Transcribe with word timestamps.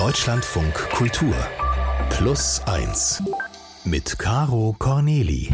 Deutschlandfunk 0.00 0.72
Kultur 0.94 1.34
Plus 2.08 2.62
1 2.64 3.22
mit 3.84 4.18
Caro 4.18 4.74
Corneli. 4.78 5.50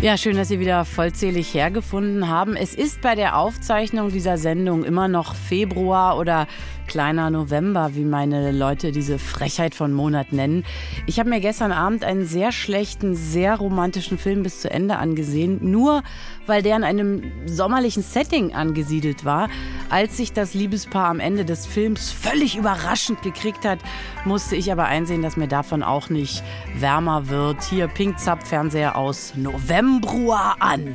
Ja, 0.00 0.16
schön, 0.16 0.36
dass 0.36 0.46
Sie 0.46 0.60
wieder 0.60 0.84
vollzählig 0.84 1.52
hergefunden 1.54 2.28
haben. 2.28 2.54
Es 2.54 2.72
ist 2.72 3.00
bei 3.00 3.16
der 3.16 3.36
Aufzeichnung 3.36 4.12
dieser 4.12 4.38
Sendung 4.38 4.84
immer 4.84 5.08
noch 5.08 5.34
Februar 5.34 6.18
oder 6.18 6.46
kleiner 6.94 7.28
November, 7.28 7.96
wie 7.96 8.04
meine 8.04 8.52
Leute 8.52 8.92
diese 8.92 9.18
Frechheit 9.18 9.74
von 9.74 9.92
Monat 9.92 10.32
nennen. 10.32 10.64
Ich 11.06 11.18
habe 11.18 11.28
mir 11.28 11.40
gestern 11.40 11.72
Abend 11.72 12.04
einen 12.04 12.24
sehr 12.24 12.52
schlechten, 12.52 13.16
sehr 13.16 13.56
romantischen 13.56 14.16
Film 14.16 14.44
bis 14.44 14.60
zu 14.60 14.70
Ende 14.70 14.96
angesehen, 14.98 15.58
nur 15.60 16.04
weil 16.46 16.62
der 16.62 16.76
in 16.76 16.84
einem 16.84 17.32
sommerlichen 17.46 18.04
Setting 18.04 18.54
angesiedelt 18.54 19.24
war. 19.24 19.48
Als 19.90 20.18
sich 20.18 20.32
das 20.32 20.54
Liebespaar 20.54 21.08
am 21.08 21.18
Ende 21.18 21.44
des 21.44 21.66
Films 21.66 22.12
völlig 22.12 22.56
überraschend 22.56 23.22
gekriegt 23.22 23.64
hat, 23.64 23.80
musste 24.24 24.54
ich 24.54 24.70
aber 24.70 24.84
einsehen, 24.84 25.20
dass 25.20 25.36
mir 25.36 25.48
davon 25.48 25.82
auch 25.82 26.10
nicht 26.10 26.44
wärmer 26.78 27.28
wird. 27.28 27.60
Hier 27.64 27.88
Pinkzap-Fernseher 27.88 28.94
aus 28.94 29.32
November 29.34 30.54
an. 30.60 30.94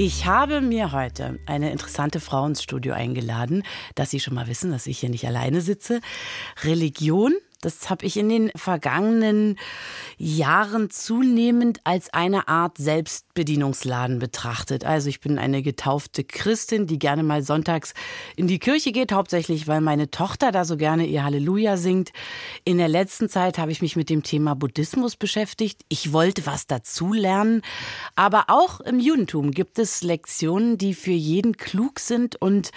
Ich 0.00 0.26
habe 0.26 0.60
mir 0.60 0.92
heute 0.92 1.40
eine 1.44 1.72
interessante 1.72 2.20
Frau 2.20 2.46
ins 2.46 2.62
Studio 2.62 2.94
eingeladen, 2.94 3.64
dass 3.96 4.10
Sie 4.10 4.20
schon 4.20 4.34
mal 4.34 4.46
wissen, 4.46 4.70
dass 4.70 4.86
ich 4.86 5.00
hier 5.00 5.08
nicht 5.08 5.26
alleine 5.26 5.60
sitze. 5.60 6.00
Religion 6.62 7.34
das 7.60 7.90
habe 7.90 8.06
ich 8.06 8.16
in 8.16 8.28
den 8.28 8.52
vergangenen 8.54 9.58
Jahren 10.16 10.90
zunehmend 10.90 11.80
als 11.82 12.12
eine 12.12 12.46
Art 12.46 12.78
Selbstbedienungsladen 12.78 14.20
betrachtet. 14.20 14.84
Also 14.84 15.08
ich 15.08 15.20
bin 15.20 15.40
eine 15.40 15.62
getaufte 15.62 16.22
Christin, 16.22 16.86
die 16.86 17.00
gerne 17.00 17.24
mal 17.24 17.42
sonntags 17.42 17.94
in 18.36 18.46
die 18.46 18.60
Kirche 18.60 18.92
geht, 18.92 19.10
hauptsächlich 19.10 19.66
weil 19.66 19.80
meine 19.80 20.08
Tochter 20.08 20.52
da 20.52 20.64
so 20.64 20.76
gerne 20.76 21.06
ihr 21.06 21.24
Halleluja 21.24 21.76
singt. 21.76 22.12
In 22.64 22.78
der 22.78 22.88
letzten 22.88 23.28
Zeit 23.28 23.58
habe 23.58 23.72
ich 23.72 23.82
mich 23.82 23.96
mit 23.96 24.08
dem 24.08 24.22
Thema 24.22 24.54
Buddhismus 24.54 25.16
beschäftigt. 25.16 25.84
Ich 25.88 26.12
wollte 26.12 26.46
was 26.46 26.68
dazulernen. 26.68 27.62
Aber 28.14 28.44
auch 28.48 28.78
im 28.80 29.00
Judentum 29.00 29.50
gibt 29.50 29.80
es 29.80 30.04
Lektionen, 30.04 30.78
die 30.78 30.94
für 30.94 31.10
jeden 31.10 31.56
klug 31.56 31.98
sind 31.98 32.36
und 32.36 32.70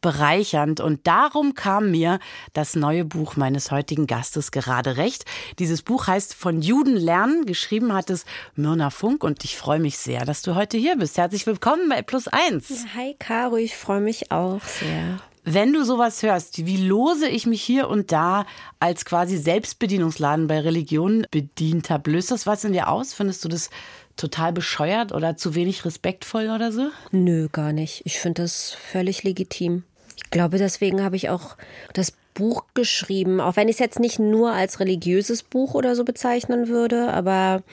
bereichernd. 0.00 0.78
Und 0.78 1.08
darum 1.08 1.54
kam 1.54 1.90
mir 1.90 2.20
das 2.52 2.76
neue 2.76 3.04
Buch 3.04 3.34
meines 3.34 3.72
heutigen 3.72 4.06
Gastes 4.06 4.27
Gastes 4.28 4.50
gerade 4.50 4.98
recht. 4.98 5.24
Dieses 5.58 5.80
Buch 5.80 6.06
heißt 6.06 6.34
Von 6.34 6.60
Juden 6.60 6.96
lernen. 6.96 7.46
Geschrieben 7.46 7.94
hat 7.94 8.10
es 8.10 8.26
Myrna 8.56 8.90
Funk 8.90 9.24
und 9.24 9.42
ich 9.42 9.56
freue 9.56 9.78
mich 9.78 9.96
sehr, 9.96 10.26
dass 10.26 10.42
du 10.42 10.54
heute 10.54 10.76
hier 10.76 10.98
bist. 10.98 11.16
Herzlich 11.16 11.46
willkommen 11.46 11.88
bei 11.88 12.02
Plus 12.02 12.28
Eins. 12.28 12.68
Ja, 12.68 12.76
hi 12.94 13.16
Caro, 13.18 13.56
ich 13.56 13.74
freue 13.74 14.02
mich 14.02 14.30
auch 14.30 14.62
sehr. 14.62 15.18
Wenn 15.44 15.72
du 15.72 15.82
sowas 15.82 16.22
hörst, 16.22 16.66
wie 16.66 16.76
lose 16.76 17.26
ich 17.26 17.46
mich 17.46 17.62
hier 17.62 17.88
und 17.88 18.12
da 18.12 18.44
als 18.80 19.06
quasi 19.06 19.38
Selbstbedienungsladen 19.38 20.46
bei 20.46 20.60
Religionen 20.60 21.24
bedient 21.30 21.88
habe, 21.88 22.10
löst 22.10 22.30
das 22.30 22.46
was 22.46 22.64
in 22.64 22.74
dir 22.74 22.88
aus? 22.88 23.14
Findest 23.14 23.46
du 23.46 23.48
das 23.48 23.70
total 24.16 24.52
bescheuert 24.52 25.12
oder 25.12 25.38
zu 25.38 25.54
wenig 25.54 25.86
respektvoll 25.86 26.50
oder 26.50 26.70
so? 26.70 26.90
Nö, 27.12 27.48
gar 27.50 27.72
nicht. 27.72 28.02
Ich 28.04 28.18
finde 28.18 28.42
das 28.42 28.72
völlig 28.72 29.22
legitim. 29.22 29.84
Ich 30.16 30.28
glaube, 30.30 30.58
deswegen 30.58 31.02
habe 31.02 31.16
ich 31.16 31.30
auch 31.30 31.56
das 31.94 32.12
Buch 32.38 32.66
geschrieben, 32.72 33.40
auch 33.40 33.56
wenn 33.56 33.68
ich 33.68 33.74
es 33.74 33.80
jetzt 33.80 33.98
nicht 33.98 34.20
nur 34.20 34.52
als 34.52 34.78
religiöses 34.78 35.42
Buch 35.42 35.74
oder 35.74 35.96
so 35.96 36.04
bezeichnen 36.04 36.68
würde, 36.68 37.12
aber 37.12 37.64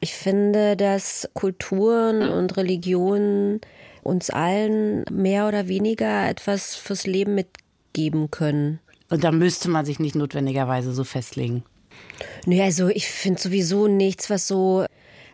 ich 0.00 0.12
finde, 0.12 0.76
dass 0.76 1.30
Kulturen 1.32 2.28
und 2.28 2.58
Religionen 2.58 3.62
uns 4.02 4.28
allen 4.28 5.04
mehr 5.10 5.48
oder 5.48 5.66
weniger 5.66 6.28
etwas 6.28 6.74
fürs 6.74 7.06
Leben 7.06 7.34
mitgeben 7.34 8.30
können. 8.30 8.80
Und 9.08 9.24
da 9.24 9.32
müsste 9.32 9.70
man 9.70 9.86
sich 9.86 9.98
nicht 9.98 10.14
notwendigerweise 10.14 10.92
so 10.92 11.04
festlegen. 11.04 11.64
Nö, 12.44 12.60
also 12.60 12.88
ich 12.88 13.08
finde 13.08 13.40
sowieso 13.40 13.88
nichts, 13.88 14.28
was 14.28 14.46
so 14.46 14.84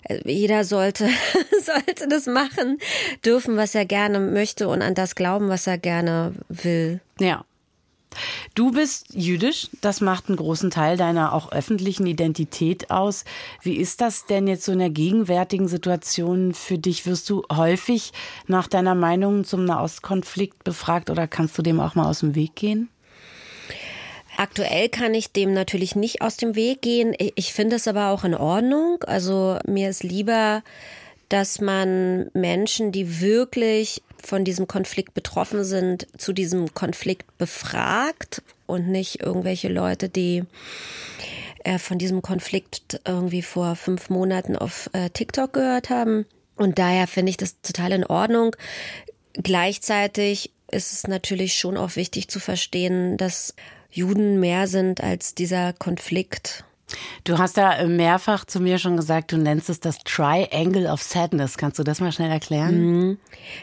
äh, 0.04 0.20
jeder 0.24 0.64
sollte, 0.64 1.08
sollte 1.62 2.06
das 2.08 2.26
machen 2.26 2.78
dürfen, 3.24 3.56
was 3.56 3.74
er 3.74 3.86
gerne 3.86 4.20
möchte 4.20 4.68
und 4.68 4.82
an 4.82 4.94
das 4.94 5.16
glauben, 5.16 5.48
was 5.48 5.66
er 5.66 5.78
gerne 5.78 6.34
will. 6.48 7.00
Ja. 7.18 7.44
Du 8.54 8.72
bist 8.72 9.06
jüdisch, 9.12 9.68
das 9.80 10.00
macht 10.00 10.28
einen 10.28 10.36
großen 10.36 10.70
Teil 10.70 10.96
deiner 10.96 11.32
auch 11.32 11.52
öffentlichen 11.52 12.06
Identität 12.06 12.90
aus. 12.90 13.24
Wie 13.62 13.76
ist 13.76 14.00
das 14.00 14.26
denn 14.26 14.48
jetzt 14.48 14.64
so 14.64 14.72
in 14.72 14.78
der 14.78 14.90
gegenwärtigen 14.90 15.68
Situation 15.68 16.54
für 16.54 16.78
dich? 16.78 17.06
Wirst 17.06 17.28
du 17.30 17.44
häufig 17.52 18.12
nach 18.46 18.66
deiner 18.66 18.94
Meinung 18.94 19.44
zum 19.44 19.64
Nahostkonflikt 19.64 20.64
befragt 20.64 21.10
oder 21.10 21.28
kannst 21.28 21.56
du 21.58 21.62
dem 21.62 21.80
auch 21.80 21.94
mal 21.94 22.08
aus 22.08 22.20
dem 22.20 22.34
Weg 22.34 22.56
gehen? 22.56 22.88
Aktuell 24.36 24.88
kann 24.88 25.14
ich 25.14 25.32
dem 25.32 25.52
natürlich 25.52 25.96
nicht 25.96 26.22
aus 26.22 26.36
dem 26.36 26.54
Weg 26.54 26.80
gehen. 26.80 27.14
Ich 27.34 27.52
finde 27.52 27.76
es 27.76 27.88
aber 27.88 28.10
auch 28.10 28.22
in 28.24 28.34
Ordnung. 28.34 29.02
Also 29.04 29.58
mir 29.66 29.90
ist 29.90 30.04
lieber, 30.04 30.62
dass 31.28 31.60
man 31.60 32.30
Menschen, 32.34 32.92
die 32.92 33.20
wirklich 33.20 34.02
von 34.22 34.44
diesem 34.44 34.66
Konflikt 34.66 35.14
betroffen 35.14 35.64
sind, 35.64 36.06
zu 36.16 36.32
diesem 36.32 36.74
Konflikt 36.74 37.36
befragt 37.38 38.42
und 38.66 38.88
nicht 38.88 39.22
irgendwelche 39.22 39.68
Leute, 39.68 40.08
die 40.08 40.44
äh, 41.64 41.78
von 41.78 41.98
diesem 41.98 42.22
Konflikt 42.22 43.00
irgendwie 43.06 43.42
vor 43.42 43.76
fünf 43.76 44.10
Monaten 44.10 44.56
auf 44.56 44.90
äh, 44.92 45.10
TikTok 45.10 45.52
gehört 45.52 45.90
haben. 45.90 46.26
Und 46.56 46.78
daher 46.78 47.06
finde 47.06 47.30
ich 47.30 47.36
das 47.36 47.60
total 47.60 47.92
in 47.92 48.04
Ordnung. 48.04 48.56
Gleichzeitig 49.34 50.50
ist 50.70 50.92
es 50.92 51.06
natürlich 51.06 51.54
schon 51.54 51.76
auch 51.76 51.96
wichtig 51.96 52.28
zu 52.28 52.40
verstehen, 52.40 53.16
dass 53.16 53.54
Juden 53.90 54.40
mehr 54.40 54.66
sind 54.66 55.02
als 55.02 55.34
dieser 55.34 55.72
Konflikt 55.72 56.64
Du 57.24 57.38
hast 57.38 57.56
da 57.56 57.84
mehrfach 57.86 58.44
zu 58.44 58.60
mir 58.60 58.78
schon 58.78 58.96
gesagt, 58.96 59.32
du 59.32 59.36
nennst 59.36 59.68
es 59.68 59.80
das 59.80 59.98
Triangle 60.04 60.86
of 60.86 61.02
Sadness. 61.02 61.58
Kannst 61.58 61.78
du 61.78 61.82
das 61.82 62.00
mal 62.00 62.12
schnell 62.12 62.30
erklären? 62.30 62.80
Mhm. 62.80 63.18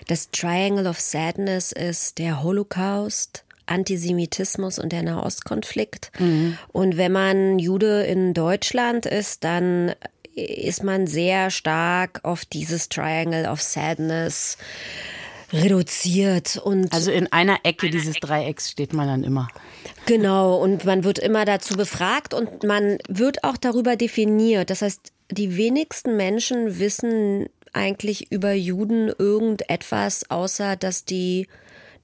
Das 0.07 0.29
Triangle 0.31 0.87
of 0.87 0.99
Sadness 0.99 1.71
ist 1.71 2.19
der 2.19 2.43
Holocaust, 2.43 3.43
Antisemitismus 3.65 4.77
und 4.77 4.91
der 4.91 5.03
Nahostkonflikt. 5.03 6.11
Mhm. 6.19 6.57
Und 6.71 6.97
wenn 6.97 7.11
man 7.11 7.59
Jude 7.59 8.03
in 8.03 8.33
Deutschland 8.33 9.05
ist, 9.05 9.43
dann 9.43 9.93
ist 10.35 10.83
man 10.83 11.07
sehr 11.07 11.49
stark 11.49 12.19
auf 12.23 12.45
dieses 12.45 12.89
Triangle 12.89 13.49
of 13.49 13.61
Sadness 13.61 14.57
reduziert 15.53 16.57
und 16.57 16.91
also 16.93 17.11
in 17.11 17.31
einer 17.31 17.59
Ecke 17.63 17.89
dieses 17.89 18.15
Dreiecks 18.15 18.71
steht 18.71 18.93
man 18.93 19.07
dann 19.07 19.23
immer. 19.23 19.47
Genau 20.05 20.57
und 20.57 20.85
man 20.85 21.03
wird 21.03 21.19
immer 21.19 21.45
dazu 21.45 21.75
befragt 21.75 22.33
und 22.33 22.63
man 22.63 22.97
wird 23.07 23.43
auch 23.43 23.57
darüber 23.57 23.95
definiert. 23.95 24.69
Das 24.69 24.81
heißt, 24.81 25.11
die 25.31 25.57
wenigsten 25.57 26.17
Menschen 26.17 26.79
wissen 26.79 27.47
eigentlich 27.73 28.31
über 28.31 28.53
Juden 28.53 29.11
irgendetwas, 29.17 30.29
außer 30.29 30.75
dass 30.75 31.05
die 31.05 31.47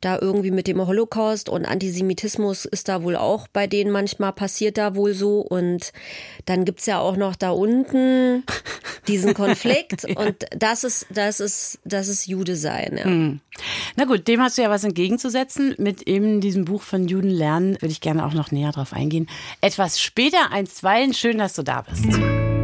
da 0.02 0.18
irgendwie 0.20 0.52
mit 0.52 0.68
dem 0.68 0.86
Holocaust 0.86 1.48
und 1.48 1.66
Antisemitismus 1.66 2.66
ist 2.66 2.90
da 2.90 3.04
wohl 3.04 3.16
auch 3.16 3.48
bei 3.48 3.68
denen 3.68 3.92
manchmal 3.92 4.34
passiert 4.34 4.78
da 4.78 4.96
wohl 4.96 5.14
so. 5.14 5.40
Und 5.40 5.94
dann 6.46 6.66
gibt's 6.66 6.88
ja 6.88 7.00
auch 7.00 7.16
noch 7.16 7.36
da 7.36 7.52
unten 7.52 8.44
diesen 9.08 9.34
Konflikt. 9.34 10.04
ja. 10.08 10.16
Und 10.22 10.46
das 10.56 10.84
ist, 10.84 11.08
das 11.10 11.40
ist, 11.40 11.80
das 11.86 12.08
ist 12.08 12.28
Jude 12.28 12.56
sein. 12.56 12.98
Ja. 12.98 13.06
Hm. 13.06 13.40
Na 13.96 14.06
gut, 14.06 14.28
dem 14.28 14.42
hast 14.42 14.58
du 14.58 14.62
ja 14.62 14.70
was 14.70 14.84
entgegenzusetzen. 14.84 15.76
Mit 15.78 16.04
eben 16.08 16.42
diesem 16.42 16.66
Buch 16.66 16.82
von 16.82 17.08
Juden 17.08 17.30
lernen 17.30 17.76
würde 17.76 17.92
ich 17.92 18.02
gerne 18.02 18.26
auch 18.26 18.34
noch 18.34 18.52
näher 18.52 18.72
drauf 18.72 18.94
eingehen. 18.94 19.28
Etwas 19.62 20.02
später, 20.02 20.52
einstweilen. 20.52 21.14
Schön, 21.14 21.38
dass 21.38 21.54
du 21.54 21.64
da 21.64 21.82
bist. 21.84 22.61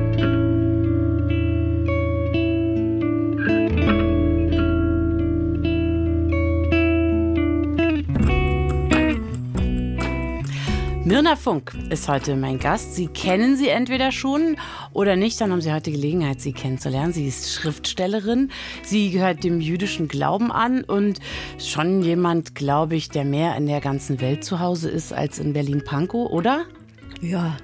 Mirna 11.08 11.38
Funk 11.38 11.74
ist 11.90 12.10
heute 12.10 12.36
mein 12.36 12.60
Gast. 12.60 12.94
Sie 12.96 13.08
kennen 13.08 13.56
sie 13.56 13.70
entweder 13.70 14.12
schon 14.12 14.58
oder 14.92 15.16
nicht, 15.16 15.40
dann 15.40 15.54
haben 15.54 15.62
Sie 15.62 15.72
heute 15.72 15.90
Gelegenheit, 15.90 16.42
sie 16.42 16.52
kennenzulernen. 16.52 17.14
Sie 17.14 17.26
ist 17.26 17.54
Schriftstellerin, 17.54 18.52
sie 18.84 19.12
gehört 19.12 19.46
dem 19.46 19.62
jüdischen 19.62 20.10
Glauben 20.10 20.52
an 20.52 20.84
und 20.84 21.20
schon 21.60 22.02
jemand, 22.02 22.56
glaube 22.56 22.98
ich, 22.98 23.08
der 23.08 23.24
mehr 23.24 23.56
in 23.56 23.68
der 23.68 23.80
ganzen 23.80 24.20
Welt 24.20 24.44
zu 24.44 24.60
Hause 24.60 24.90
ist 24.90 25.14
als 25.14 25.40
in 25.40 25.54
Berlin-Pankow, 25.54 26.30
oder? 26.30 26.66
Ja. 27.22 27.58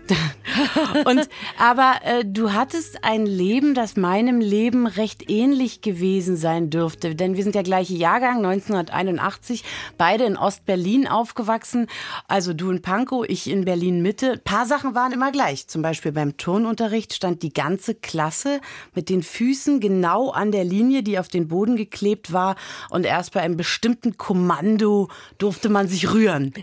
Und 1.06 1.30
aber 1.60 2.00
äh, 2.04 2.26
du 2.26 2.54
hattest 2.54 3.04
ein 3.04 3.26
Leben, 3.26 3.74
das 3.74 3.96
meinem 3.96 4.40
Leben 4.40 4.88
recht 4.88 5.30
ähnlich 5.30 5.82
gewesen 5.82 6.38
sein 6.38 6.70
dürfte, 6.70 7.16
denn 7.16 7.36
wir 7.36 7.44
sind 7.44 7.56
der 7.56 7.64
gleiche 7.64 7.94
Jahrgang 7.94 8.38
1981, 8.38 9.64
beide 9.98 10.26
in 10.26 10.38
Ostberlin 10.38 11.08
aufgewachsen. 11.08 11.88
Also 12.28 12.54
du 12.54 12.72
in 12.72 12.82
Pankow, 12.82 13.26
ich 13.28 13.50
in 13.50 13.66
Berlin 13.66 14.02
Mitte. 14.02 14.42
Paar 14.44 14.66
Sachen 14.66 14.96
waren 14.96 15.12
immer 15.12 15.32
gleich. 15.32 15.68
Zum 15.68 15.82
Beispiel 15.82 16.12
beim 16.12 16.38
Turnunterricht 16.38 17.14
stand 17.14 17.44
die 17.44 17.54
ganze 17.54 17.96
Klasse 17.96 18.60
mit 18.94 19.10
den 19.10 19.24
Füßen 19.24 19.80
genau 19.80 20.30
an 20.32 20.52
der 20.52 20.64
Linie, 20.64 21.04
die 21.04 21.20
auf 21.20 21.28
den 21.28 21.48
Boden 21.48 21.76
geklebt 21.76 22.34
war, 22.34 22.56
und 22.90 23.06
erst 23.06 23.34
bei 23.34 23.42
einem 23.42 23.58
bestimmten 23.58 24.18
Kommando 24.18 25.10
durfte 25.38 25.70
man 25.70 25.88
sich 25.88 26.12
rühren. 26.12 26.54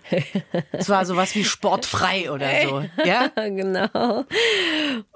Es 0.72 0.88
war 0.88 1.04
sowas 1.04 1.34
wie 1.34 1.44
sportfrei 1.44 2.30
oder 2.30 2.48
so. 2.62 2.79
Ja, 3.04 3.28
genau. 3.36 4.24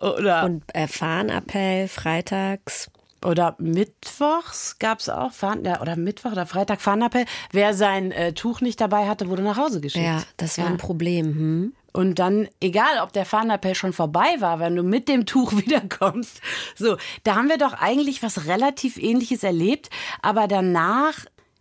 Oder, 0.01 0.45
Und 0.45 0.63
äh, 0.75 0.87
Fahnenappell 0.87 1.89
freitags. 1.89 2.91
oder 3.25 3.57
mittwochs 3.59 4.79
gab 4.79 5.01
es 5.01 5.09
auch, 5.09 5.33
Fahn, 5.33 5.65
ja, 5.65 5.81
oder 5.81 5.97
Mittwoch 5.97 6.33
oder 6.33 6.47
Freitag 6.47 6.81
Fahnenappell. 6.81 7.25
Wer 7.53 7.75
sein 7.75 8.13
äh, 8.13 8.33
Tuch 8.33 8.61
nicht 8.61 8.81
dabei 8.81 9.09
hatte, 9.09 9.29
wurde 9.29 9.43
nach 9.43 9.57
Hause 9.57 9.81
geschickt. 9.81 10.05
Ja, 10.05 10.23
das 10.37 10.59
war 10.59 10.67
ein 10.67 10.77
Problem. 10.77 11.27
Hm? 11.27 11.73
Und 11.97 12.19
dann, 12.19 12.49
egal 12.61 12.99
ob 13.03 13.13
der 13.13 13.25
Fahnenappell 13.25 13.77
schon 13.77 13.93
vorbei 13.93 14.27
war, 14.41 14.59
wenn 14.59 14.75
du 14.75 14.83
mit 14.83 15.09
dem 15.09 15.27
Tuch 15.27 15.53
wiederkommst. 15.57 16.41
So, 16.75 16.97
da 17.23 17.37
haben 17.37 17.49
wir 17.49 17.57
doch 17.59 17.73
eigentlich 17.73 18.23
was 18.23 18.47
relativ 18.47 18.97
ähnliches 18.99 19.45
erlebt. 19.45 19.91
Aber 20.21 20.49
danach, 20.49 21.15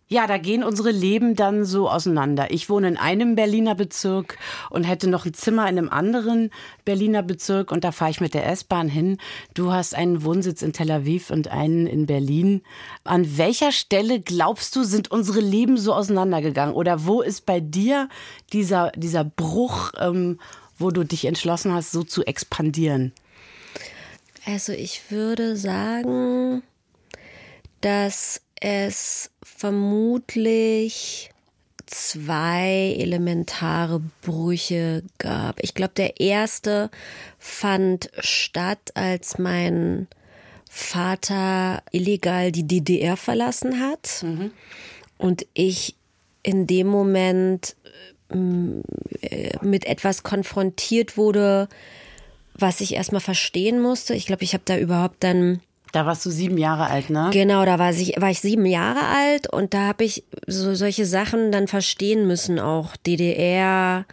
ja, 0.06 0.26
da 0.26 0.36
gehen 0.36 0.62
unsere 0.62 0.90
Leben 0.90 1.34
dann 1.34 1.64
so 1.64 1.88
auseinander. 1.88 2.50
Ich 2.50 2.68
wohne 2.68 2.88
in 2.88 2.96
einem 2.98 3.36
Berliner 3.36 3.74
Bezirk 3.74 4.36
und 4.68 4.84
hätte 4.84 5.08
noch 5.08 5.24
ein 5.24 5.32
Zimmer 5.32 5.62
in 5.62 5.78
einem 5.78 5.88
anderen 5.88 6.50
Berliner 6.84 7.22
Bezirk 7.22 7.72
und 7.72 7.84
da 7.84 7.92
fahre 7.92 8.10
ich 8.10 8.20
mit 8.20 8.34
der 8.34 8.46
S-Bahn 8.46 8.88
hin. 8.88 9.16
Du 9.54 9.72
hast 9.72 9.94
einen 9.94 10.22
Wohnsitz 10.22 10.60
in 10.60 10.74
Tel 10.74 10.90
Aviv 10.90 11.30
und 11.30 11.48
einen 11.48 11.86
in 11.86 12.04
Berlin. 12.04 12.62
An 13.04 13.38
welcher 13.38 13.72
Stelle 13.72 14.20
glaubst 14.20 14.76
du, 14.76 14.84
sind 14.84 15.10
unsere 15.10 15.40
Leben 15.40 15.78
so 15.78 15.94
auseinandergegangen? 15.94 16.74
Oder 16.74 17.06
wo 17.06 17.22
ist 17.22 17.46
bei 17.46 17.60
dir 17.60 18.10
dieser, 18.52 18.92
dieser 18.92 19.24
Bruch, 19.24 19.92
ähm, 19.98 20.38
wo 20.76 20.90
du 20.90 21.04
dich 21.04 21.24
entschlossen 21.24 21.72
hast, 21.72 21.92
so 21.92 22.02
zu 22.02 22.24
expandieren? 22.24 23.12
Also 24.44 24.72
ich 24.72 25.10
würde 25.10 25.56
sagen, 25.56 26.62
dass 27.80 28.43
es 28.64 29.30
vermutlich 29.42 31.30
zwei 31.84 32.96
elementare 32.98 34.00
Brüche 34.22 35.02
gab. 35.18 35.62
Ich 35.62 35.74
glaube, 35.74 35.92
der 35.94 36.18
erste 36.18 36.90
fand 37.38 38.10
statt, 38.20 38.92
als 38.94 39.38
mein 39.38 40.08
Vater 40.70 41.82
illegal 41.92 42.52
die 42.52 42.66
DDR 42.66 43.18
verlassen 43.18 43.80
hat 43.80 44.24
und 45.18 45.46
ich 45.52 45.94
in 46.42 46.66
dem 46.66 46.86
Moment 46.86 47.76
äh, 48.30 49.58
mit 49.60 49.84
etwas 49.84 50.22
konfrontiert 50.22 51.18
wurde, 51.18 51.68
was 52.54 52.80
ich 52.80 52.94
erstmal 52.94 53.20
verstehen 53.20 53.82
musste. 53.82 54.14
Ich 54.14 54.24
glaube, 54.24 54.42
ich 54.42 54.54
habe 54.54 54.64
da 54.64 54.78
überhaupt 54.78 55.22
dann 55.22 55.60
Da 55.94 56.06
warst 56.06 56.26
du 56.26 56.30
sieben 56.30 56.58
Jahre 56.58 56.90
alt, 56.90 57.08
ne? 57.08 57.30
Genau, 57.32 57.64
da 57.64 57.78
war 57.78 57.92
ich, 57.92 58.20
war 58.20 58.28
ich 58.28 58.40
sieben 58.40 58.66
Jahre 58.66 59.06
alt 59.06 59.52
und 59.52 59.74
da 59.74 59.82
habe 59.82 60.02
ich 60.02 60.24
so 60.48 60.74
solche 60.74 61.06
Sachen 61.06 61.52
dann 61.52 61.68
verstehen 61.68 62.26
müssen, 62.26 62.58
auch 62.58 62.96
DDR, 62.96 64.04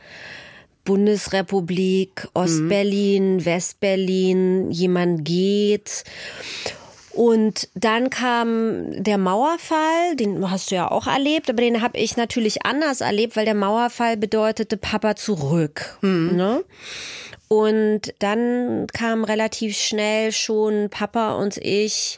Bundesrepublik, 0.83 2.28
Ostberlin, 2.36 3.44
Westberlin, 3.45 4.69
jemand 4.69 5.25
geht. 5.25 6.04
Und 7.13 7.68
dann 7.74 8.12
kam 8.12 9.04
der 9.04 9.18
Mauerfall, 9.18 10.16
den 10.16 10.51
hast 10.51 10.69
du 10.69 10.75
ja 10.75 10.92
auch 10.92 11.07
erlebt, 11.07 11.50
aber 11.50 11.63
den 11.63 11.81
habe 11.81 11.98
ich 11.98 12.16
natürlich 12.16 12.63
anders 12.63 13.01
erlebt, 13.01 13.36
weil 13.36 13.45
der 13.45 13.56
Mauerfall 13.56 14.18
bedeutete 14.18 14.77
Papa 14.77 15.16
zurück. 15.16 15.98
Ne? 16.36 16.63
Und 17.51 18.13
dann 18.19 18.88
kam 18.94 19.25
relativ 19.25 19.77
schnell 19.77 20.31
schon 20.31 20.89
Papa 20.89 21.33
und 21.33 21.57
ich 21.57 22.18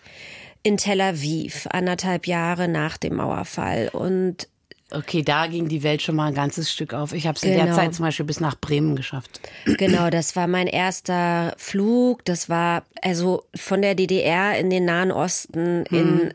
in 0.61 0.77
Tel 0.77 1.01
Aviv, 1.01 1.67
anderthalb 1.71 2.27
Jahre 2.27 2.67
nach 2.67 2.97
dem 2.97 3.15
Mauerfall. 3.15 3.89
Und 3.91 4.47
Okay, 4.91 5.23
da 5.23 5.47
ging 5.47 5.67
die 5.69 5.81
Welt 5.81 6.03
schon 6.03 6.15
mal 6.15 6.27
ein 6.27 6.35
ganzes 6.35 6.71
Stück 6.71 6.93
auf. 6.93 7.13
Ich 7.13 7.25
habe 7.25 7.35
es 7.35 7.41
in 7.41 7.53
der 7.53 7.63
Genau. 7.63 7.75
Zeit 7.75 7.95
zum 7.95 8.05
Beispiel 8.05 8.27
bis 8.27 8.39
nach 8.39 8.53
Bremen 8.55 8.95
geschafft. 8.95 9.39
genau, 9.65 10.11
das 10.11 10.35
war 10.35 10.45
mein 10.45 10.67
erster 10.67 11.55
Flug. 11.57 12.23
Das 12.25 12.47
war 12.47 12.83
also 13.01 13.43
von 13.55 13.81
der 13.81 13.95
DDR 13.95 14.55
in 14.59 14.69
den 14.69 14.85
Nahen 14.85 15.11
Osten 15.11 15.87
in, 15.87 16.31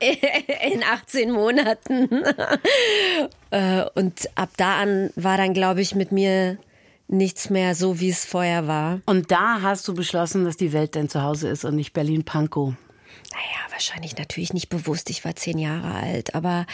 in 0.00 0.82
18 0.82 1.30
Monaten. 1.30 2.08
Äh, 3.52 3.84
Und 3.94 4.28
ab 4.34 4.48
da 4.56 4.80
an 4.80 5.10
war 5.14 5.36
dann, 5.36 5.52
glaube 5.54 5.82
ich, 5.82 5.94
mit 5.94 6.10
mir 6.10 6.56
nichts 7.12 7.50
mehr 7.50 7.74
so, 7.74 8.00
wie 8.00 8.10
es 8.10 8.24
vorher 8.24 8.66
war. 8.66 9.00
Und 9.06 9.30
da 9.30 9.62
hast 9.62 9.86
du 9.86 9.94
beschlossen, 9.94 10.44
dass 10.44 10.56
die 10.56 10.72
Welt 10.72 10.96
dein 10.96 11.08
Zuhause 11.08 11.48
ist 11.48 11.64
und 11.64 11.76
nicht 11.76 11.92
Berlin-Pankow. 11.92 12.74
Naja, 13.32 13.70
wahrscheinlich 13.70 14.16
natürlich 14.18 14.52
nicht 14.52 14.68
bewusst. 14.68 15.08
Ich 15.08 15.24
war 15.24 15.34
zehn 15.36 15.58
Jahre 15.58 15.94
alt, 15.94 16.34
aber 16.34 16.66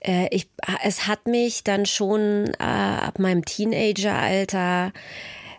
äh, 0.00 0.28
ich, 0.30 0.48
es 0.82 1.06
hat 1.06 1.26
mich 1.26 1.64
dann 1.64 1.84
schon 1.84 2.46
äh, 2.58 2.62
ab 2.62 3.18
meinem 3.18 3.44
Teenageralter 3.44 4.92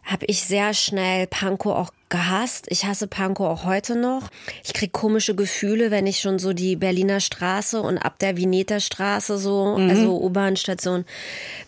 habe 0.04 0.26
ich 0.26 0.44
sehr 0.44 0.74
schnell 0.74 1.28
Pankow 1.28 1.76
auch 1.76 1.92
gehasst. 2.10 2.66
Ich 2.70 2.86
hasse 2.86 3.08
Pankow 3.08 3.48
auch 3.48 3.66
heute 3.66 3.96
noch. 3.96 4.30
Ich 4.64 4.74
krieg 4.74 4.92
komische 4.92 5.36
Gefühle, 5.36 5.92
wenn 5.92 6.08
ich 6.08 6.20
schon 6.20 6.40
so 6.40 6.54
die 6.54 6.76
Berliner 6.76 7.20
Straße 7.20 7.82
und 7.82 8.00
ab 8.00 8.18
der 8.20 8.36
Vineter 8.36 8.80
Straße 8.80 9.38
so, 9.38 9.76
also 9.76 10.20
U-Bahn-Station, 10.22 11.06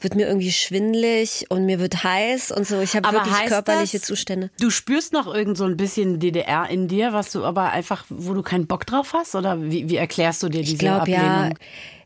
wird 0.01 0.15
mir 0.15 0.27
irgendwie 0.27 0.51
schwindlig 0.51 1.45
und 1.49 1.65
mir 1.65 1.79
wird 1.79 2.03
heiß 2.03 2.51
und 2.51 2.67
so. 2.67 2.81
Ich 2.81 2.95
habe 2.95 3.11
wirklich 3.11 3.45
körperliche 3.45 3.99
das, 3.99 4.07
Zustände. 4.07 4.49
Du 4.59 4.71
spürst 4.71 5.13
noch 5.13 5.31
irgend 5.31 5.57
so 5.57 5.65
ein 5.65 5.77
bisschen 5.77 6.19
DDR 6.19 6.67
in 6.69 6.87
dir, 6.87 7.13
was 7.13 7.31
du 7.31 7.45
aber 7.45 7.71
einfach, 7.71 8.05
wo 8.09 8.33
du 8.33 8.41
keinen 8.41 8.65
Bock 8.65 8.85
drauf 8.87 9.13
hast? 9.13 9.35
Oder 9.35 9.61
wie, 9.61 9.89
wie 9.89 9.97
erklärst 9.97 10.41
du 10.41 10.49
dir 10.49 10.61
diese 10.61 10.73
Ich 10.73 10.79
glaube 10.79 11.09
ja, 11.11 11.19
Ablehnung? 11.19 11.57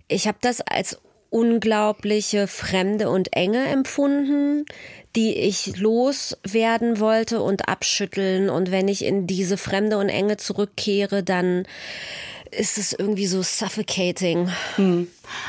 ich 0.07 0.27
habe 0.27 0.37
das 0.41 0.61
als 0.61 0.99
unglaubliche 1.35 2.47
Fremde 2.47 3.09
und 3.09 3.33
Enge 3.33 3.65
empfunden, 3.67 4.65
die 5.17 5.33
ich 5.35 5.75
loswerden 5.77 6.99
wollte 6.99 7.41
und 7.41 7.67
abschütteln. 7.67 8.49
Und 8.49 8.71
wenn 8.71 8.87
ich 8.87 9.03
in 9.03 9.27
diese 9.27 9.57
Fremde 9.57 9.97
und 9.97 10.07
Enge 10.09 10.37
zurückkehre, 10.37 11.23
dann 11.23 11.65
ist 12.51 12.77
es 12.77 12.93
irgendwie 12.93 13.27
so 13.27 13.41
suffocating. 13.41 14.49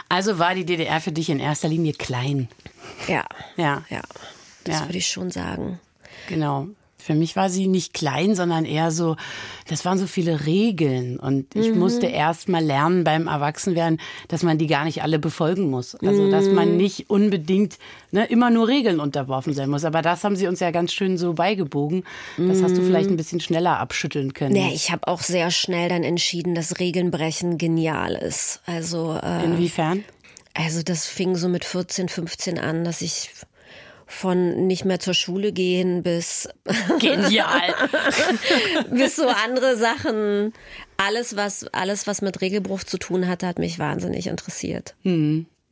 Also 0.09 0.39
war 0.41 0.55
die 0.57 0.65
DDR 0.65 1.01
für 1.01 1.13
dich 1.13 1.31
in 1.31 1.39
erster 1.39 1.69
Linie 1.69 1.93
klein. 1.93 2.49
Ja, 3.07 3.25
Ja, 3.57 3.85
ja, 3.89 4.03
das 4.65 4.81
Ja. 4.81 4.87
würde 4.87 4.99
ich 4.99 5.07
schon 5.09 5.31
sagen. 5.31 5.79
genau. 6.29 6.67
Für 7.07 7.15
mich 7.15 7.37
war 7.37 7.49
sie 7.51 7.69
nicht 7.69 7.95
klein, 7.95 8.35
sondern 8.35 8.65
eher 8.65 8.91
so, 8.91 9.15
das 9.69 9.85
waren 9.85 9.97
so 9.97 10.09
viele 10.09 10.45
Regeln. 10.45 11.21
Und 11.21 11.55
ich 11.55 11.73
Mhm. 11.73 11.79
musste 11.79 12.07
erst 12.07 12.49
mal 12.49 12.65
lernen 12.65 13.05
beim 13.05 13.29
Erwachsenwerden, 13.29 14.01
dass 14.27 14.43
man 14.43 14.59
die 14.59 14.67
gar 14.67 14.85
nicht 14.85 15.05
alle 15.05 15.21
befolgen 15.21 15.71
muss. 15.71 15.95
Also, 15.95 16.27
dass 16.27 16.49
Mhm. 16.49 16.55
man 16.57 16.77
nicht 16.77 17.09
unbedingt 17.09 17.79
ne, 18.11 18.27
immer 18.27 18.51
nur 18.51 18.67
Regeln 18.67 18.99
unterworfen 18.99 19.55
sein 19.55 19.71
muss. 19.71 19.85
Aber 19.85 20.03
das 20.03 20.25
haben 20.25 20.35
sie 20.35 20.49
uns 20.49 20.59
ja 20.59 20.73
ganz 20.73 20.93
schön 20.93 21.17
so 21.17 21.35
beigebogen. 21.35 22.03
Das 22.39 22.61
hast 22.63 22.77
du 22.77 22.83
vielleicht 22.83 23.09
ein 23.11 23.17
bisschen 23.17 23.39
schneller 23.39 23.79
abschütteln 23.79 24.33
können. 24.35 24.55
Mhm. 24.57 24.67
Nee, 24.67 24.75
ich 24.75 24.91
habe 24.91 25.07
auch 25.07 25.21
sehr 25.21 25.53
schnell 25.53 25.89
dann 25.89 26.03
entschieden, 26.03 26.57
dass 26.57 26.81
Regelnbrechen 26.81 27.57
genial 27.57 28.15
ist. 28.17 28.63
Also 28.67 29.17
äh, 29.23 29.45
Inwiefern? 29.45 30.03
Also 30.55 30.83
das 30.83 31.07
fing 31.07 31.37
so 31.37 31.49
mit 31.49 31.65
14, 31.67 32.09
15 32.09 32.59
an, 32.59 32.83
dass 32.83 33.03
ich 33.03 33.31
von 34.07 34.67
nicht 34.67 34.85
mehr 34.85 35.01
zur 35.01 35.15
Schule 35.15 35.53
gehen 35.53 36.03
bis, 36.03 36.49
Genial. 37.01 37.75
bis 38.91 39.17
so 39.17 39.27
andere 39.29 39.77
Sachen. 39.77 40.53
Alles 40.97 41.37
was, 41.37 41.67
alles, 41.73 42.07
was 42.07 42.23
mit 42.23 42.41
Regelbruch 42.41 42.85
zu 42.85 42.99
tun 42.99 43.27
hatte, 43.27 43.47
hat 43.47 43.59
mich 43.59 43.79
wahnsinnig 43.79 44.29
interessiert. 44.29 44.95